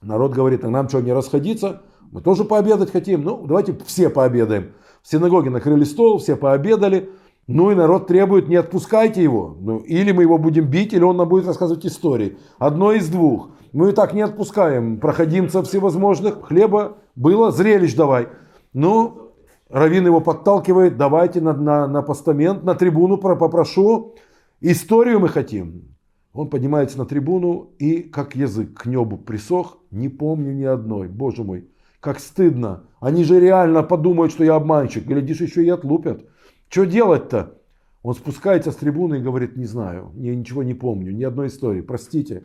народ 0.00 0.32
говорит, 0.32 0.64
а 0.64 0.70
нам 0.70 0.88
что, 0.88 1.00
не 1.00 1.12
расходиться? 1.12 1.82
Мы 2.10 2.20
тоже 2.22 2.44
пообедать 2.44 2.90
хотим. 2.90 3.22
Ну, 3.22 3.46
давайте 3.46 3.76
все 3.86 4.10
пообедаем. 4.10 4.72
В 5.02 5.08
синагоге 5.08 5.50
накрыли 5.50 5.84
стол, 5.84 6.18
все 6.18 6.36
пообедали. 6.36 7.10
Ну 7.46 7.70
и 7.70 7.74
народ 7.74 8.06
требует, 8.06 8.48
не 8.48 8.56
отпускайте 8.56 9.22
его. 9.22 9.56
Ну, 9.60 9.78
или 9.78 10.12
мы 10.12 10.22
его 10.22 10.38
будем 10.38 10.66
бить, 10.68 10.92
или 10.92 11.02
он 11.02 11.16
нам 11.16 11.28
будет 11.28 11.46
рассказывать 11.46 11.86
истории. 11.86 12.38
Одно 12.58 12.92
из 12.92 13.08
двух. 13.08 13.50
Мы 13.72 13.90
и 13.90 13.92
так 13.92 14.14
не 14.14 14.20
отпускаем 14.20 14.98
проходимцев 14.98 15.66
всевозможных. 15.66 16.42
Хлеба 16.42 16.98
было, 17.16 17.50
зрелищ 17.50 17.94
давай. 17.94 18.28
Ну, 18.72 19.32
Равин 19.68 20.06
его 20.06 20.20
подталкивает, 20.20 20.96
давайте 20.96 21.40
на, 21.40 21.52
на, 21.52 21.86
на 21.86 22.02
постамент, 22.02 22.64
на 22.64 22.74
трибуну 22.74 23.18
попрошу. 23.18 24.14
Историю 24.60 25.20
мы 25.20 25.28
хотим. 25.28 25.89
Он 26.32 26.48
поднимается 26.48 26.96
на 26.98 27.06
трибуну 27.06 27.72
и 27.78 28.02
как 28.02 28.36
язык 28.36 28.74
к 28.82 28.86
небу 28.86 29.18
присох, 29.18 29.78
не 29.90 30.08
помню 30.08 30.52
ни 30.52 30.64
одной. 30.64 31.08
Боже 31.08 31.42
мой, 31.42 31.68
как 31.98 32.20
стыдно. 32.20 32.84
Они 33.00 33.24
же 33.24 33.40
реально 33.40 33.82
подумают, 33.82 34.32
что 34.32 34.44
я 34.44 34.54
обманщик. 34.54 35.04
Глядишь, 35.06 35.40
еще 35.40 35.64
и 35.64 35.68
отлупят. 35.68 36.24
Что 36.68 36.84
делать-то? 36.84 37.58
Он 38.02 38.14
спускается 38.14 38.70
с 38.70 38.76
трибуны 38.76 39.16
и 39.16 39.22
говорит, 39.22 39.56
не 39.56 39.66
знаю, 39.66 40.12
я 40.16 40.34
ничего 40.34 40.62
не 40.62 40.72
помню, 40.72 41.12
ни 41.12 41.22
одной 41.22 41.48
истории, 41.48 41.82
простите. 41.82 42.44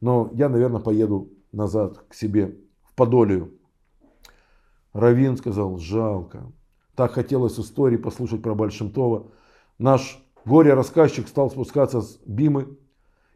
Но 0.00 0.30
я, 0.32 0.48
наверное, 0.48 0.80
поеду 0.80 1.30
назад 1.52 1.98
к 2.08 2.14
себе 2.14 2.56
в 2.82 2.94
Подолию. 2.94 3.52
Равин 4.92 5.36
сказал, 5.36 5.78
жалко. 5.78 6.50
Так 6.96 7.12
хотелось 7.12 7.58
истории 7.60 7.98
послушать 7.98 8.42
про 8.42 8.54
Большимтова. 8.54 9.30
Наш 9.78 10.24
горе-рассказчик 10.44 11.28
стал 11.28 11.50
спускаться 11.50 12.00
с 12.00 12.18
Бимы, 12.24 12.76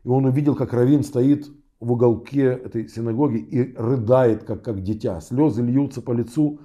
и 0.04 0.08
он 0.08 0.24
увидел, 0.24 0.54
как 0.54 0.72
Равин 0.72 1.02
стоит 1.02 1.48
в 1.78 1.92
уголке 1.92 2.44
этой 2.64 2.88
синагоги 2.88 3.38
и 3.38 3.74
рыдает, 3.76 4.44
как, 4.44 4.62
как 4.62 4.82
дитя. 4.82 5.20
Слезы 5.20 5.62
льются 5.62 6.02
по 6.02 6.12
лицу. 6.12 6.60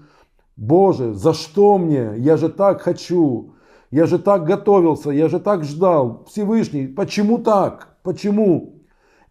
Боже, 0.56 1.14
за 1.14 1.34
что 1.34 1.78
мне? 1.78 2.14
Я 2.18 2.38
же 2.38 2.50
так 2.50 2.82
хочу. 2.82 3.54
Я 3.92 4.06
же 4.06 4.20
так 4.20 4.46
готовился. 4.46 5.10
Я 5.12 5.30
же 5.30 5.40
так 5.40 5.64
ждал. 5.64 6.26
Всевышний, 6.30 6.88
почему 6.88 7.38
так? 7.38 7.98
Почему? 8.04 8.82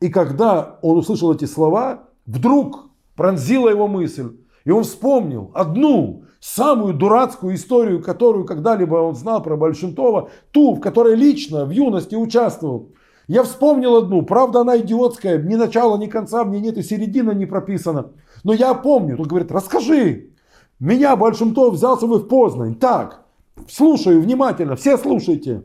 И 0.00 0.08
когда 0.08 0.78
он 0.82 0.98
услышал 0.98 1.32
эти 1.32 1.44
слова, 1.44 2.08
вдруг 2.26 2.90
пронзила 3.14 3.68
его 3.68 3.86
мысль. 3.88 4.36
И 4.64 4.70
он 4.70 4.84
вспомнил 4.84 5.50
одну 5.54 6.24
самую 6.40 6.94
дурацкую 6.94 7.54
историю, 7.54 8.02
которую 8.02 8.44
когда-либо 8.44 8.96
он 8.96 9.14
знал 9.14 9.42
про 9.42 9.56
Большинтова, 9.56 10.30
ту, 10.50 10.74
в 10.74 10.80
которой 10.80 11.14
лично 11.14 11.64
в 11.64 11.70
юности 11.70 12.14
участвовал. 12.14 12.90
Я 13.26 13.42
вспомнил 13.42 13.96
одну, 13.96 14.22
правда 14.22 14.60
она 14.60 14.78
идиотская, 14.78 15.38
ни 15.38 15.54
начала, 15.54 15.96
ни 15.96 16.06
конца, 16.06 16.44
мне 16.44 16.60
нет 16.60 16.76
и 16.76 16.82
середина 16.82 17.30
не 17.30 17.46
прописана. 17.46 18.10
Но 18.42 18.52
я 18.52 18.74
помню, 18.74 19.16
он 19.18 19.26
говорит, 19.26 19.50
расскажи, 19.50 20.30
меня 20.78 21.16
Большинтов 21.16 21.74
взял 21.74 21.96
с 21.96 22.00
собой 22.00 22.20
в 22.20 22.28
Познань. 22.28 22.74
Так, 22.74 23.24
слушаю 23.68 24.20
внимательно, 24.20 24.76
все 24.76 24.98
слушайте. 24.98 25.62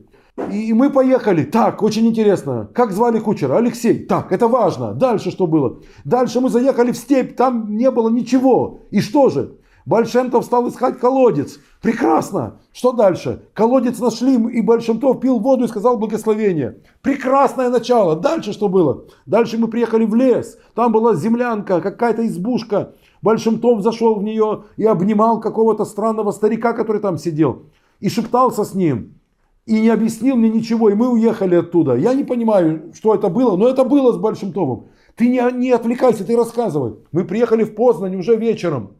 И 0.53 0.71
мы 0.71 0.89
поехали. 0.89 1.43
Так, 1.43 1.83
очень 1.83 2.07
интересно. 2.07 2.69
Как 2.73 2.91
звали 2.91 3.19
кучера? 3.19 3.57
Алексей. 3.57 4.05
Так, 4.05 4.31
это 4.31 4.47
важно. 4.47 4.93
Дальше 4.93 5.31
что 5.31 5.47
было? 5.47 5.79
Дальше 6.05 6.39
мы 6.39 6.49
заехали 6.49 6.93
в 6.93 6.97
степь, 6.97 7.35
там 7.35 7.75
не 7.75 7.91
было 7.91 8.09
ничего. 8.09 8.79
И 8.89 9.01
что 9.01 9.29
же? 9.29 9.58
Большемтов 9.89 10.45
стал 10.45 10.69
искать 10.69 10.99
колодец. 10.99 11.57
Прекрасно. 11.81 12.59
Что 12.71 12.91
дальше? 12.91 13.41
Колодец 13.55 13.97
нашли, 13.97 14.35
и 14.35 14.61
Большемтов 14.61 15.19
пил 15.19 15.39
воду 15.39 15.65
и 15.65 15.67
сказал 15.67 15.97
благословение. 15.97 16.77
Прекрасное 17.01 17.71
начало. 17.71 18.15
Дальше 18.15 18.53
что 18.53 18.69
было? 18.69 19.05
Дальше 19.25 19.57
мы 19.57 19.67
приехали 19.67 20.05
в 20.05 20.13
лес. 20.13 20.59
Там 20.75 20.91
была 20.91 21.15
землянка, 21.15 21.81
какая-то 21.81 22.27
избушка. 22.27 22.93
Большемтов 23.23 23.81
зашел 23.81 24.13
в 24.13 24.21
нее 24.21 24.65
и 24.77 24.85
обнимал 24.85 25.39
какого-то 25.39 25.85
странного 25.85 26.29
старика, 26.33 26.73
который 26.73 27.01
там 27.01 27.17
сидел. 27.17 27.63
И 27.99 28.09
шептался 28.09 28.65
с 28.65 28.75
ним 28.75 29.15
и 29.65 29.81
не 29.81 29.89
объяснил 29.89 30.35
мне 30.35 30.49
ничего, 30.49 30.91
и 30.91 30.93
мы 30.93 31.09
уехали 31.09 31.55
оттуда. 31.55 31.95
Я 31.95 32.13
не 32.13 32.23
понимаю, 32.23 32.91
что 32.93 33.15
это 33.15 33.29
было, 33.29 33.55
но 33.55 33.67
это 33.67 33.83
было 33.83 34.13
с 34.13 34.17
Большим 34.17 34.53
Томом. 34.53 34.85
Ты 35.15 35.29
не, 35.29 35.41
не 35.53 35.71
отвлекайся, 35.71 36.23
ты 36.23 36.35
рассказывай. 36.35 36.93
Мы 37.11 37.23
приехали 37.23 37.63
в 37.63 37.73
Познань 37.73 38.15
уже 38.15 38.35
вечером. 38.35 38.98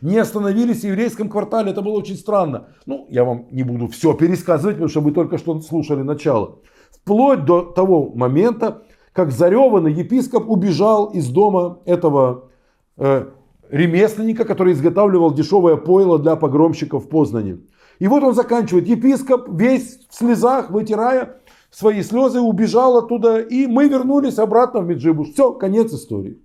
Не 0.00 0.18
остановились 0.18 0.80
в 0.80 0.84
еврейском 0.84 1.28
квартале, 1.28 1.72
это 1.72 1.82
было 1.82 1.98
очень 1.98 2.16
странно. 2.16 2.68
Ну, 2.86 3.06
я 3.10 3.24
вам 3.24 3.46
не 3.50 3.62
буду 3.62 3.88
все 3.88 4.14
пересказывать, 4.14 4.76
потому 4.76 4.88
что 4.88 5.00
вы 5.00 5.12
только 5.12 5.36
что 5.38 5.60
слушали 5.60 6.02
начало. 6.02 6.58
Вплоть 6.90 7.44
до 7.44 7.62
того 7.62 8.10
момента, 8.14 8.82
как 9.12 9.30
зареванный 9.30 9.92
епископ 9.92 10.48
убежал 10.48 11.06
из 11.06 11.28
дома 11.28 11.80
этого 11.84 12.50
э, 12.96 13.26
ремесленника, 13.68 14.44
который 14.44 14.72
изготавливал 14.72 15.34
дешевое 15.34 15.76
пойло 15.76 16.18
для 16.18 16.36
погромщиков 16.36 17.04
в 17.04 17.08
Познане. 17.08 17.58
И 17.98 18.08
вот 18.08 18.22
он 18.22 18.34
заканчивает. 18.34 18.88
Епископ 18.88 19.48
весь 19.50 20.00
в 20.08 20.14
слезах, 20.14 20.70
вытирая 20.70 21.40
свои 21.70 22.02
слезы, 22.02 22.40
убежал 22.40 22.96
оттуда. 22.96 23.40
И 23.40 23.66
мы 23.66 23.88
вернулись 23.88 24.38
обратно 24.38 24.80
в 24.80 24.86
Меджибуш. 24.86 25.32
Все, 25.32 25.52
конец 25.52 25.92
истории. 25.92 26.38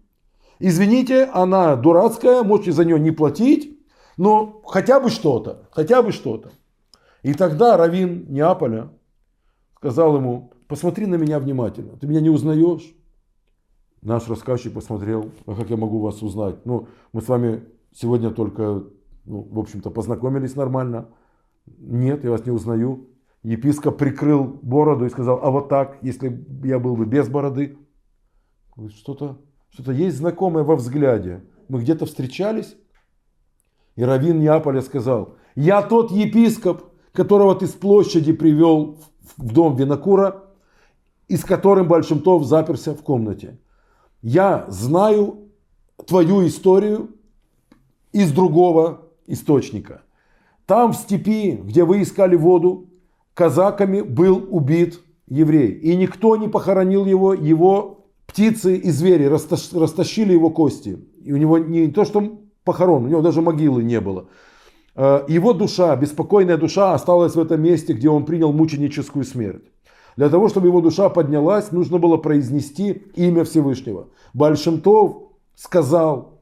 Извините, 0.60 1.26
она 1.26 1.76
дурацкая, 1.76 2.44
можете 2.44 2.72
за 2.72 2.86
нее 2.86 3.00
не 3.00 3.12
платить, 3.12 3.78
но 4.18 4.62
хотя 4.66 5.00
бы 5.00 5.10
что-то, 5.10 5.68
хотя 5.72 6.02
бы 6.02 6.12
что-то. 6.12 6.52
И 7.24 7.34
тогда 7.34 7.76
Равин 7.76 8.26
Неаполя 8.30 8.90
сказал 9.78 10.16
ему, 10.16 10.54
посмотри 10.68 11.06
на 11.06 11.16
меня 11.16 11.40
внимательно, 11.40 11.98
ты 11.98 12.08
меня 12.08 12.22
не 12.22 12.30
узнаешь? 12.30 12.96
Наш 14.02 14.28
рассказчик 14.30 14.74
посмотрел, 14.74 15.32
а 15.46 15.56
как 15.56 15.70
я 15.70 15.78
могу 15.78 16.00
вас 16.00 16.22
узнать? 16.22 16.66
Ну, 16.66 16.88
мы 17.12 17.22
с 17.22 17.28
вами 17.28 17.66
сегодня 17.92 18.30
только, 18.30 18.84
ну, 19.26 19.48
в 19.52 19.60
общем-то, 19.60 19.90
познакомились 19.90 20.56
нормально. 20.56 21.10
Нет, 21.66 22.24
я 22.24 22.30
вас 22.30 22.46
не 22.46 22.52
узнаю. 22.52 23.08
Епископ 23.42 23.98
прикрыл 23.98 24.44
бороду 24.44 25.06
и 25.06 25.10
сказал, 25.10 25.40
а 25.42 25.50
вот 25.50 25.70
так, 25.70 25.98
если 26.04 26.46
я 26.64 26.78
был 26.78 26.96
бы 26.96 27.06
без 27.06 27.28
бороды. 27.28 27.78
Что-то 28.90 29.40
что 29.78 29.92
есть 29.92 30.18
знакомое 30.18 30.64
во 30.64 30.76
взгляде. 30.76 31.44
Мы 31.68 31.82
где-то 31.82 32.06
встречались. 32.06 32.76
И 33.96 34.04
Равин 34.04 34.40
Неаполя 34.40 34.82
сказал, 34.82 35.36
я 35.56 35.82
тот 35.82 36.12
епископ, 36.12 36.84
которого 37.12 37.56
ты 37.56 37.68
с 37.68 37.72
площади 37.72 38.34
привел 38.34 38.98
в 39.38 39.54
дом 39.54 39.76
Винокура, 39.76 40.44
и 41.28 41.38
с 41.38 41.44
которым 41.44 41.88
Большимтов 41.88 42.46
заперся 42.46 42.94
в 42.94 43.02
комнате. 43.02 43.58
Я 44.22 44.66
знаю 44.70 45.50
твою 46.06 46.46
историю 46.46 47.10
из 48.12 48.32
другого 48.32 49.10
источника. 49.28 50.04
Там 50.66 50.94
в 50.94 50.96
степи, 50.96 51.52
где 51.52 51.84
вы 51.84 52.02
искали 52.02 52.36
воду, 52.36 52.90
казаками 53.34 54.02
был 54.02 54.48
убит 54.50 55.02
еврей. 55.28 55.72
И 55.72 55.96
никто 55.96 56.36
не 56.38 56.48
похоронил 56.48 57.06
его, 57.06 57.34
его 57.34 58.05
птицы 58.36 58.76
и 58.76 58.92
звери 58.92 59.24
растащили 59.28 60.34
его 60.34 60.50
кости. 60.50 61.00
И 61.24 61.32
у 61.32 61.38
него 61.38 61.58
не 61.58 61.88
то, 61.88 62.04
что 62.04 62.38
похорон, 62.66 63.06
у 63.06 63.08
него 63.08 63.22
даже 63.22 63.42
могилы 63.42 63.82
не 63.82 64.02
было. 64.02 64.28
Э, 64.96 65.24
его 65.30 65.54
душа, 65.54 65.96
беспокойная 65.96 66.58
душа 66.58 66.94
осталась 66.94 67.36
в 67.36 67.40
этом 67.40 67.62
месте, 67.62 67.94
где 67.94 68.10
он 68.10 68.26
принял 68.26 68.52
мученическую 68.52 69.24
смерть. 69.24 69.64
Для 70.18 70.28
того, 70.28 70.50
чтобы 70.50 70.68
его 70.68 70.82
душа 70.82 71.08
поднялась, 71.08 71.72
нужно 71.72 71.98
было 71.98 72.18
произнести 72.18 73.04
имя 73.16 73.46
Всевышнего. 73.46 74.10
Большимтов 74.34 75.32
сказал, 75.56 76.35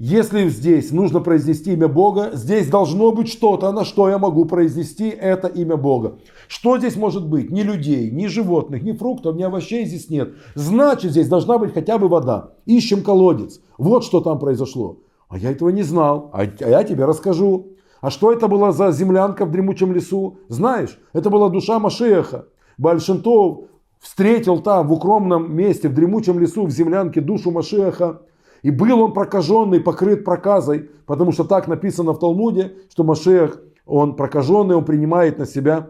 если 0.00 0.48
здесь 0.48 0.92
нужно 0.92 1.18
произнести 1.18 1.72
имя 1.72 1.88
Бога, 1.88 2.30
здесь 2.32 2.68
должно 2.68 3.10
быть 3.10 3.28
что-то, 3.28 3.72
на 3.72 3.84
что 3.84 4.08
я 4.08 4.16
могу 4.18 4.44
произнести 4.44 5.08
это 5.08 5.48
имя 5.48 5.76
Бога. 5.76 6.20
Что 6.46 6.78
здесь 6.78 6.94
может 6.94 7.26
быть? 7.26 7.50
Ни 7.50 7.62
людей, 7.62 8.08
ни 8.12 8.28
животных, 8.28 8.84
ни 8.84 8.92
фруктов, 8.92 9.34
ни 9.34 9.42
овощей 9.42 9.86
здесь 9.86 10.08
нет. 10.08 10.34
Значит, 10.54 11.10
здесь 11.10 11.26
должна 11.26 11.58
быть 11.58 11.74
хотя 11.74 11.98
бы 11.98 12.06
вода. 12.06 12.52
Ищем 12.64 13.02
колодец. 13.02 13.60
Вот 13.76 14.04
что 14.04 14.20
там 14.20 14.38
произошло. 14.38 14.98
А 15.28 15.36
я 15.36 15.50
этого 15.50 15.70
не 15.70 15.82
знал. 15.82 16.30
А 16.32 16.44
я 16.44 16.84
тебе 16.84 17.04
расскажу. 17.04 17.72
А 18.00 18.10
что 18.10 18.32
это 18.32 18.46
была 18.46 18.70
за 18.70 18.92
землянка 18.92 19.46
в 19.46 19.50
дремучем 19.50 19.92
лесу? 19.92 20.38
Знаешь, 20.46 20.96
это 21.12 21.28
была 21.28 21.48
душа 21.48 21.80
Машеха. 21.80 22.46
Большинтов 22.78 23.64
встретил 23.98 24.60
там 24.60 24.86
в 24.86 24.92
укромном 24.92 25.52
месте, 25.52 25.88
в 25.88 25.94
дремучем 25.94 26.38
лесу, 26.38 26.66
в 26.66 26.70
землянке 26.70 27.20
душу 27.20 27.50
Машеха. 27.50 28.22
И 28.62 28.70
был 28.70 29.00
он 29.00 29.12
прокаженный, 29.12 29.80
покрыт 29.80 30.24
проказой, 30.24 30.90
потому 31.06 31.32
что 31.32 31.44
так 31.44 31.68
написано 31.68 32.12
в 32.12 32.18
Талмуде, 32.18 32.74
что 32.90 33.04
Машех, 33.04 33.60
он 33.86 34.16
прокаженный, 34.16 34.76
он 34.76 34.84
принимает 34.84 35.38
на 35.38 35.46
себя 35.46 35.88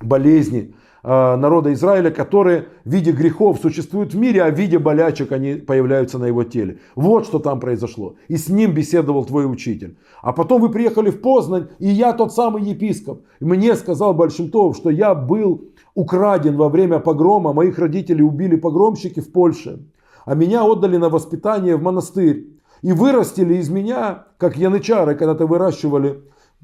болезни 0.00 0.74
э, 1.02 1.36
народа 1.36 1.72
Израиля, 1.72 2.10
которые 2.10 2.68
в 2.84 2.90
виде 2.90 3.12
грехов 3.12 3.58
существуют 3.60 4.14
в 4.14 4.18
мире, 4.18 4.42
а 4.42 4.50
в 4.50 4.54
виде 4.54 4.78
болячек 4.78 5.32
они 5.32 5.54
появляются 5.54 6.18
на 6.18 6.26
его 6.26 6.44
теле. 6.44 6.78
Вот 6.94 7.26
что 7.26 7.38
там 7.38 7.60
произошло. 7.60 8.16
И 8.28 8.36
с 8.36 8.48
ним 8.48 8.72
беседовал 8.72 9.24
твой 9.24 9.50
учитель. 9.50 9.98
А 10.22 10.32
потом 10.32 10.62
вы 10.62 10.70
приехали 10.70 11.10
в 11.10 11.20
Познань, 11.20 11.68
и 11.78 11.88
я 11.88 12.12
тот 12.12 12.32
самый 12.32 12.62
епископ. 12.62 13.22
Мне 13.40 13.74
сказал 13.74 14.14
Большимтов, 14.14 14.76
что 14.76 14.90
я 14.90 15.14
был 15.14 15.64
украден 15.94 16.56
во 16.56 16.68
время 16.68 17.00
погрома, 17.00 17.52
моих 17.52 17.78
родителей 17.78 18.22
убили 18.22 18.56
погромщики 18.56 19.20
в 19.20 19.32
Польше, 19.32 19.80
а 20.26 20.34
меня 20.34 20.64
отдали 20.64 20.98
на 20.98 21.08
воспитание 21.08 21.76
в 21.76 21.82
монастырь. 21.82 22.52
И 22.82 22.92
вырастили 22.92 23.54
из 23.54 23.70
меня, 23.70 24.26
как 24.36 24.58
янычары 24.58 25.14
когда-то 25.14 25.46
выращивали 25.46 26.22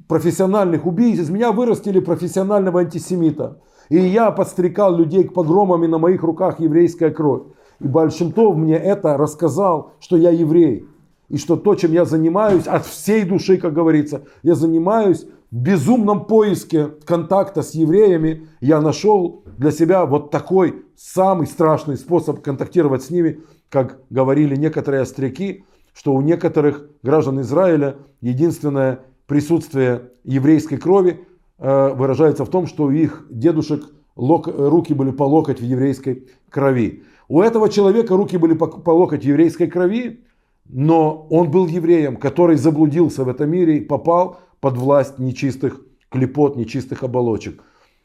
профессиональных 0.08 0.84
убийц, 0.84 1.20
из 1.20 1.30
меня 1.30 1.52
вырастили 1.52 2.00
профессионального 2.00 2.80
антисемита. 2.80 3.60
И 3.88 3.98
я 3.98 4.30
подстрекал 4.30 4.94
людей 4.94 5.24
к 5.24 5.32
погромам, 5.32 5.84
и 5.84 5.88
на 5.88 5.98
моих 5.98 6.22
руках 6.22 6.60
еврейская 6.60 7.10
кровь. 7.10 7.42
И 7.80 7.86
Большимтов 7.86 8.56
мне 8.56 8.76
это 8.76 9.16
рассказал, 9.16 9.92
что 10.00 10.16
я 10.16 10.30
еврей. 10.30 10.86
И 11.28 11.38
что 11.38 11.56
то, 11.56 11.74
чем 11.74 11.92
я 11.92 12.04
занимаюсь, 12.04 12.66
от 12.66 12.84
всей 12.84 13.24
души, 13.24 13.56
как 13.56 13.72
говорится, 13.72 14.22
я 14.42 14.54
занимаюсь 14.54 15.26
в 15.52 15.56
безумном 15.56 16.24
поиске 16.24 16.88
контакта 17.04 17.62
с 17.62 17.74
евреями. 17.74 18.48
Я 18.60 18.80
нашел 18.80 19.44
для 19.58 19.70
себя 19.70 20.06
вот 20.06 20.30
такой 20.30 20.82
самый 20.96 21.46
страшный 21.46 21.96
способ 21.96 22.40
контактировать 22.40 23.02
с 23.02 23.10
ними, 23.10 23.42
как 23.68 24.00
говорили 24.08 24.56
некоторые 24.56 25.02
остряки, 25.02 25.64
что 25.92 26.14
у 26.14 26.22
некоторых 26.22 26.88
граждан 27.02 27.42
Израиля 27.42 27.96
единственное 28.22 29.00
присутствие 29.26 30.10
еврейской 30.24 30.78
крови 30.78 31.20
э, 31.58 31.94
выражается 31.94 32.46
в 32.46 32.48
том, 32.48 32.66
что 32.66 32.84
у 32.84 32.90
их 32.90 33.26
дедушек 33.28 33.84
руки 34.16 34.94
были 34.94 35.10
по 35.10 35.24
локоть 35.24 35.60
в 35.60 35.64
еврейской 35.64 36.28
крови. 36.48 37.02
У 37.28 37.42
этого 37.42 37.68
человека 37.68 38.16
руки 38.16 38.38
были 38.38 38.54
по 38.54 38.90
локоть 38.90 39.22
в 39.22 39.26
еврейской 39.26 39.66
крови, 39.66 40.24
но 40.66 41.26
он 41.28 41.50
был 41.50 41.66
евреем, 41.66 42.16
который 42.16 42.56
заблудился 42.56 43.24
в 43.24 43.28
этом 43.28 43.50
мире 43.50 43.78
и 43.78 43.84
попал 43.84 44.38
под 44.62 44.76
власть 44.78 45.18
нечистых 45.18 45.80
клепот, 46.08 46.56
нечистых 46.56 47.02
оболочек. 47.02 47.64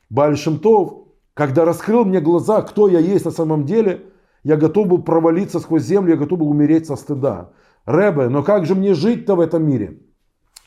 Бальшемтов, 0.10 1.06
когда 1.36 1.66
раскрыл 1.66 2.04
мне 2.04 2.20
глаза, 2.20 2.64
кто 2.64 2.88
я 2.88 2.98
есть 2.98 3.26
на 3.26 3.32
самом 3.32 3.66
деле, 3.66 4.08
я 4.44 4.58
готов 4.58 4.88
был 4.88 5.04
провалиться 5.04 5.60
сквозь 5.60 5.84
землю, 5.84 6.14
я 6.14 6.18
готов 6.18 6.40
был 6.40 6.50
умереть 6.50 6.88
со 6.88 6.96
стыда. 6.96 7.52
Рэбе, 7.86 8.30
но 8.30 8.42
как 8.42 8.66
же 8.66 8.74
мне 8.74 8.96
жить-то 8.96 9.36
в 9.36 9.40
этом 9.40 9.68
мире? 9.68 10.02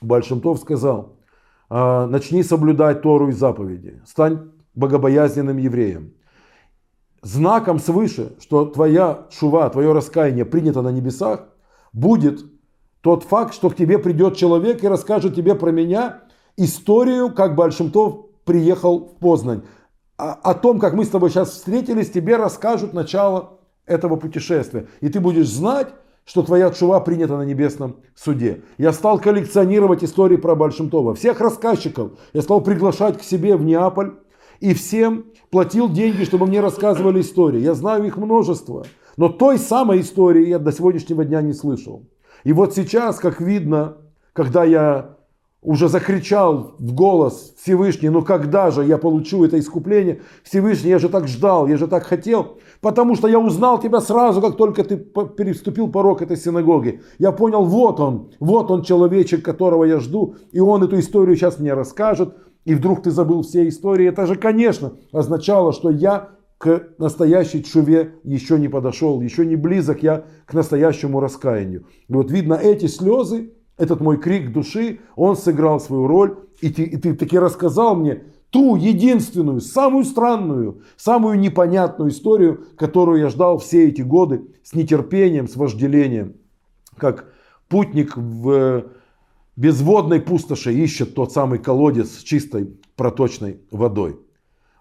Большимтов 0.00 0.60
сказал, 0.60 1.16
«А, 1.68 2.06
начни 2.06 2.44
соблюдать 2.44 3.02
Тору 3.02 3.28
и 3.28 3.32
заповеди, 3.32 4.00
стань 4.06 4.52
богобоязненным 4.76 5.56
евреем. 5.56 6.14
Знаком 7.22 7.80
свыше, 7.80 8.36
что 8.38 8.64
твоя 8.64 9.26
шува, 9.30 9.68
твое 9.70 9.92
раскаяние 9.92 10.44
принято 10.44 10.82
на 10.82 10.92
небесах, 10.92 11.48
будет 11.92 12.44
тот 13.02 13.24
факт, 13.24 13.54
что 13.54 13.70
к 13.70 13.76
тебе 13.76 13.98
придет 13.98 14.36
человек 14.36 14.84
и 14.84 14.88
расскажет 14.88 15.34
тебе 15.34 15.54
про 15.54 15.70
меня 15.70 16.22
историю, 16.56 17.32
как 17.32 17.54
Большимтов 17.54 18.26
приехал 18.44 19.06
в 19.06 19.18
Познань. 19.18 19.62
О, 20.16 20.32
о 20.32 20.54
том, 20.54 20.78
как 20.78 20.94
мы 20.94 21.04
с 21.04 21.08
тобой 21.08 21.30
сейчас 21.30 21.50
встретились, 21.50 22.10
тебе 22.10 22.36
расскажут 22.36 22.92
начало 22.92 23.60
этого 23.86 24.16
путешествия. 24.16 24.88
И 25.00 25.08
ты 25.08 25.20
будешь 25.20 25.48
знать, 25.48 25.88
что 26.24 26.42
твоя 26.42 26.70
чува 26.70 27.00
принята 27.00 27.36
на 27.36 27.42
небесном 27.42 27.96
суде. 28.14 28.62
Я 28.78 28.92
стал 28.92 29.18
коллекционировать 29.18 30.04
истории 30.04 30.36
про 30.36 30.54
Большимтова. 30.54 31.14
Всех 31.14 31.40
рассказчиков 31.40 32.12
я 32.32 32.42
стал 32.42 32.60
приглашать 32.60 33.18
к 33.18 33.22
себе 33.22 33.56
в 33.56 33.64
Неаполь. 33.64 34.12
И 34.60 34.74
всем 34.74 35.24
платил 35.50 35.88
деньги, 35.88 36.24
чтобы 36.24 36.46
мне 36.46 36.60
рассказывали 36.60 37.22
истории. 37.22 37.60
Я 37.60 37.72
знаю 37.72 38.04
их 38.04 38.18
множество. 38.18 38.84
Но 39.16 39.30
той 39.30 39.58
самой 39.58 40.02
истории 40.02 40.48
я 40.48 40.58
до 40.58 40.70
сегодняшнего 40.70 41.24
дня 41.24 41.40
не 41.40 41.54
слышал. 41.54 42.04
И 42.44 42.52
вот 42.52 42.74
сейчас, 42.74 43.18
как 43.18 43.40
видно, 43.40 43.96
когда 44.32 44.64
я 44.64 45.16
уже 45.62 45.88
закричал 45.88 46.74
в 46.78 46.94
голос 46.94 47.54
Всевышний, 47.62 48.08
ну 48.08 48.22
когда 48.22 48.70
же 48.70 48.84
я 48.84 48.96
получу 48.96 49.44
это 49.44 49.58
искупление? 49.58 50.22
Всевышний, 50.42 50.90
я 50.90 50.98
же 50.98 51.10
так 51.10 51.28
ждал, 51.28 51.66
я 51.66 51.76
же 51.76 51.86
так 51.86 52.04
хотел, 52.04 52.58
потому 52.80 53.14
что 53.14 53.28
я 53.28 53.38
узнал 53.38 53.78
тебя 53.78 54.00
сразу, 54.00 54.40
как 54.40 54.56
только 54.56 54.84
ты 54.84 54.96
переступил 54.96 55.88
порог 55.88 56.22
этой 56.22 56.38
синагоги. 56.38 57.02
Я 57.18 57.32
понял, 57.32 57.64
вот 57.64 58.00
он, 58.00 58.30
вот 58.40 58.70
он 58.70 58.82
человечек, 58.82 59.44
которого 59.44 59.84
я 59.84 60.00
жду, 60.00 60.36
и 60.50 60.60
он 60.60 60.82
эту 60.82 60.98
историю 60.98 61.36
сейчас 61.36 61.58
мне 61.58 61.74
расскажет, 61.74 62.34
и 62.64 62.74
вдруг 62.74 63.02
ты 63.02 63.10
забыл 63.10 63.42
все 63.42 63.68
истории. 63.68 64.08
Это 64.08 64.26
же, 64.26 64.36
конечно, 64.36 64.92
означало, 65.12 65.72
что 65.72 65.90
я 65.90 66.30
к 66.60 66.90
настоящей 66.98 67.64
чуве 67.64 68.16
еще 68.22 68.58
не 68.58 68.68
подошел, 68.68 69.22
еще 69.22 69.46
не 69.46 69.56
близок 69.56 70.02
я 70.02 70.26
к 70.44 70.52
настоящему 70.52 71.18
раскаянию. 71.18 71.86
И 72.06 72.12
вот 72.12 72.30
видно 72.30 72.52
эти 72.52 72.84
слезы, 72.84 73.54
этот 73.78 74.02
мой 74.02 74.18
крик 74.18 74.52
души, 74.52 75.00
он 75.16 75.38
сыграл 75.38 75.80
свою 75.80 76.06
роль. 76.06 76.36
И 76.60 76.68
ты, 76.68 76.82
и 76.82 76.98
ты 76.98 77.14
таки 77.14 77.38
рассказал 77.38 77.96
мне 77.96 78.24
ту 78.50 78.76
единственную, 78.76 79.62
самую 79.62 80.04
странную, 80.04 80.82
самую 80.98 81.38
непонятную 81.38 82.10
историю, 82.10 82.66
которую 82.76 83.20
я 83.20 83.30
ждал 83.30 83.56
все 83.56 83.88
эти 83.88 84.02
годы 84.02 84.42
с 84.62 84.74
нетерпением, 84.74 85.48
с 85.48 85.56
вожделением. 85.56 86.34
Как 86.98 87.32
путник 87.70 88.18
в 88.18 88.84
безводной 89.56 90.20
пустоши 90.20 90.74
ищет 90.74 91.14
тот 91.14 91.32
самый 91.32 91.58
колодец 91.58 92.18
с 92.18 92.22
чистой 92.22 92.76
проточной 92.96 93.62
водой. 93.70 94.18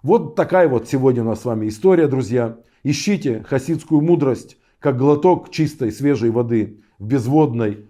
Вот 0.02 0.36
такая 0.36 0.70
вот 0.70 0.88
сегодня 0.88 1.24
у 1.24 1.26
нас 1.26 1.42
с 1.42 1.46
вами 1.46 1.68
история, 1.68 2.08
друзья. 2.08 2.58
Ищите 2.84 3.44
хасидскую 3.46 4.00
мудрость, 4.00 4.58
как 4.80 4.98
глоток 4.98 5.52
чистой 5.52 5.92
свежей 5.92 6.30
воды 6.30 6.80
в 7.00 7.08
безводной 7.08 7.86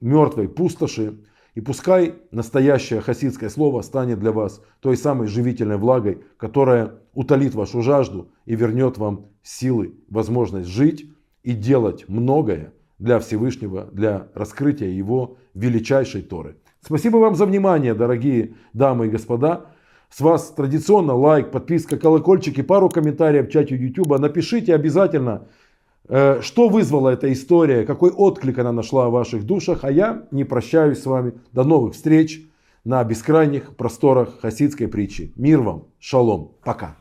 мертвой 0.00 0.48
пустоши. 0.48 1.18
И 1.54 1.60
пускай 1.60 2.14
настоящее 2.30 3.02
хасидское 3.02 3.50
слово 3.50 3.82
станет 3.82 4.20
для 4.20 4.32
вас 4.32 4.62
той 4.80 4.96
самой 4.96 5.28
живительной 5.28 5.76
влагой, 5.76 6.22
которая 6.38 6.94
утолит 7.12 7.54
вашу 7.54 7.82
жажду 7.82 8.30
и 8.46 8.54
вернет 8.54 8.96
вам 8.96 9.26
силы, 9.42 9.94
возможность 10.08 10.68
жить 10.68 11.10
и 11.42 11.52
делать 11.52 12.08
многое 12.08 12.72
для 12.98 13.18
Всевышнего, 13.18 13.84
для 13.92 14.28
раскрытия 14.32 14.88
Его 14.88 15.36
величайшей 15.52 16.22
Торы. 16.22 16.56
Спасибо 16.80 17.18
вам 17.18 17.34
за 17.34 17.44
внимание, 17.44 17.92
дорогие 17.92 18.54
дамы 18.72 19.08
и 19.08 19.10
господа. 19.10 19.66
С 20.10 20.20
вас 20.20 20.50
традиционно 20.50 21.14
лайк, 21.14 21.50
подписка, 21.50 21.96
колокольчик 21.96 22.58
и 22.58 22.62
пару 22.62 22.88
комментариев 22.88 23.48
в 23.48 23.50
чате 23.50 23.76
YouTube. 23.76 24.18
Напишите 24.18 24.74
обязательно, 24.74 25.46
Э, 26.12 26.40
что 26.42 26.68
вызвала 26.68 27.10
эта 27.10 27.32
история, 27.32 27.84
какой 27.84 28.10
отклик 28.10 28.58
она 28.58 28.72
нашла 28.72 29.08
в 29.08 29.12
ваших 29.12 29.46
душах. 29.46 29.84
А 29.84 29.92
я 29.92 30.26
не 30.32 30.42
прощаюсь 30.42 31.00
с 31.00 31.06
вами. 31.06 31.34
До 31.52 31.62
новых 31.62 31.94
встреч 31.94 32.42
на 32.84 33.02
бескрайних 33.04 33.76
просторах 33.76 34.40
хасидской 34.40 34.88
притчи. 34.88 35.32
Мир 35.36 35.60
вам, 35.60 35.84
шалом, 36.00 36.52
пока. 36.64 36.99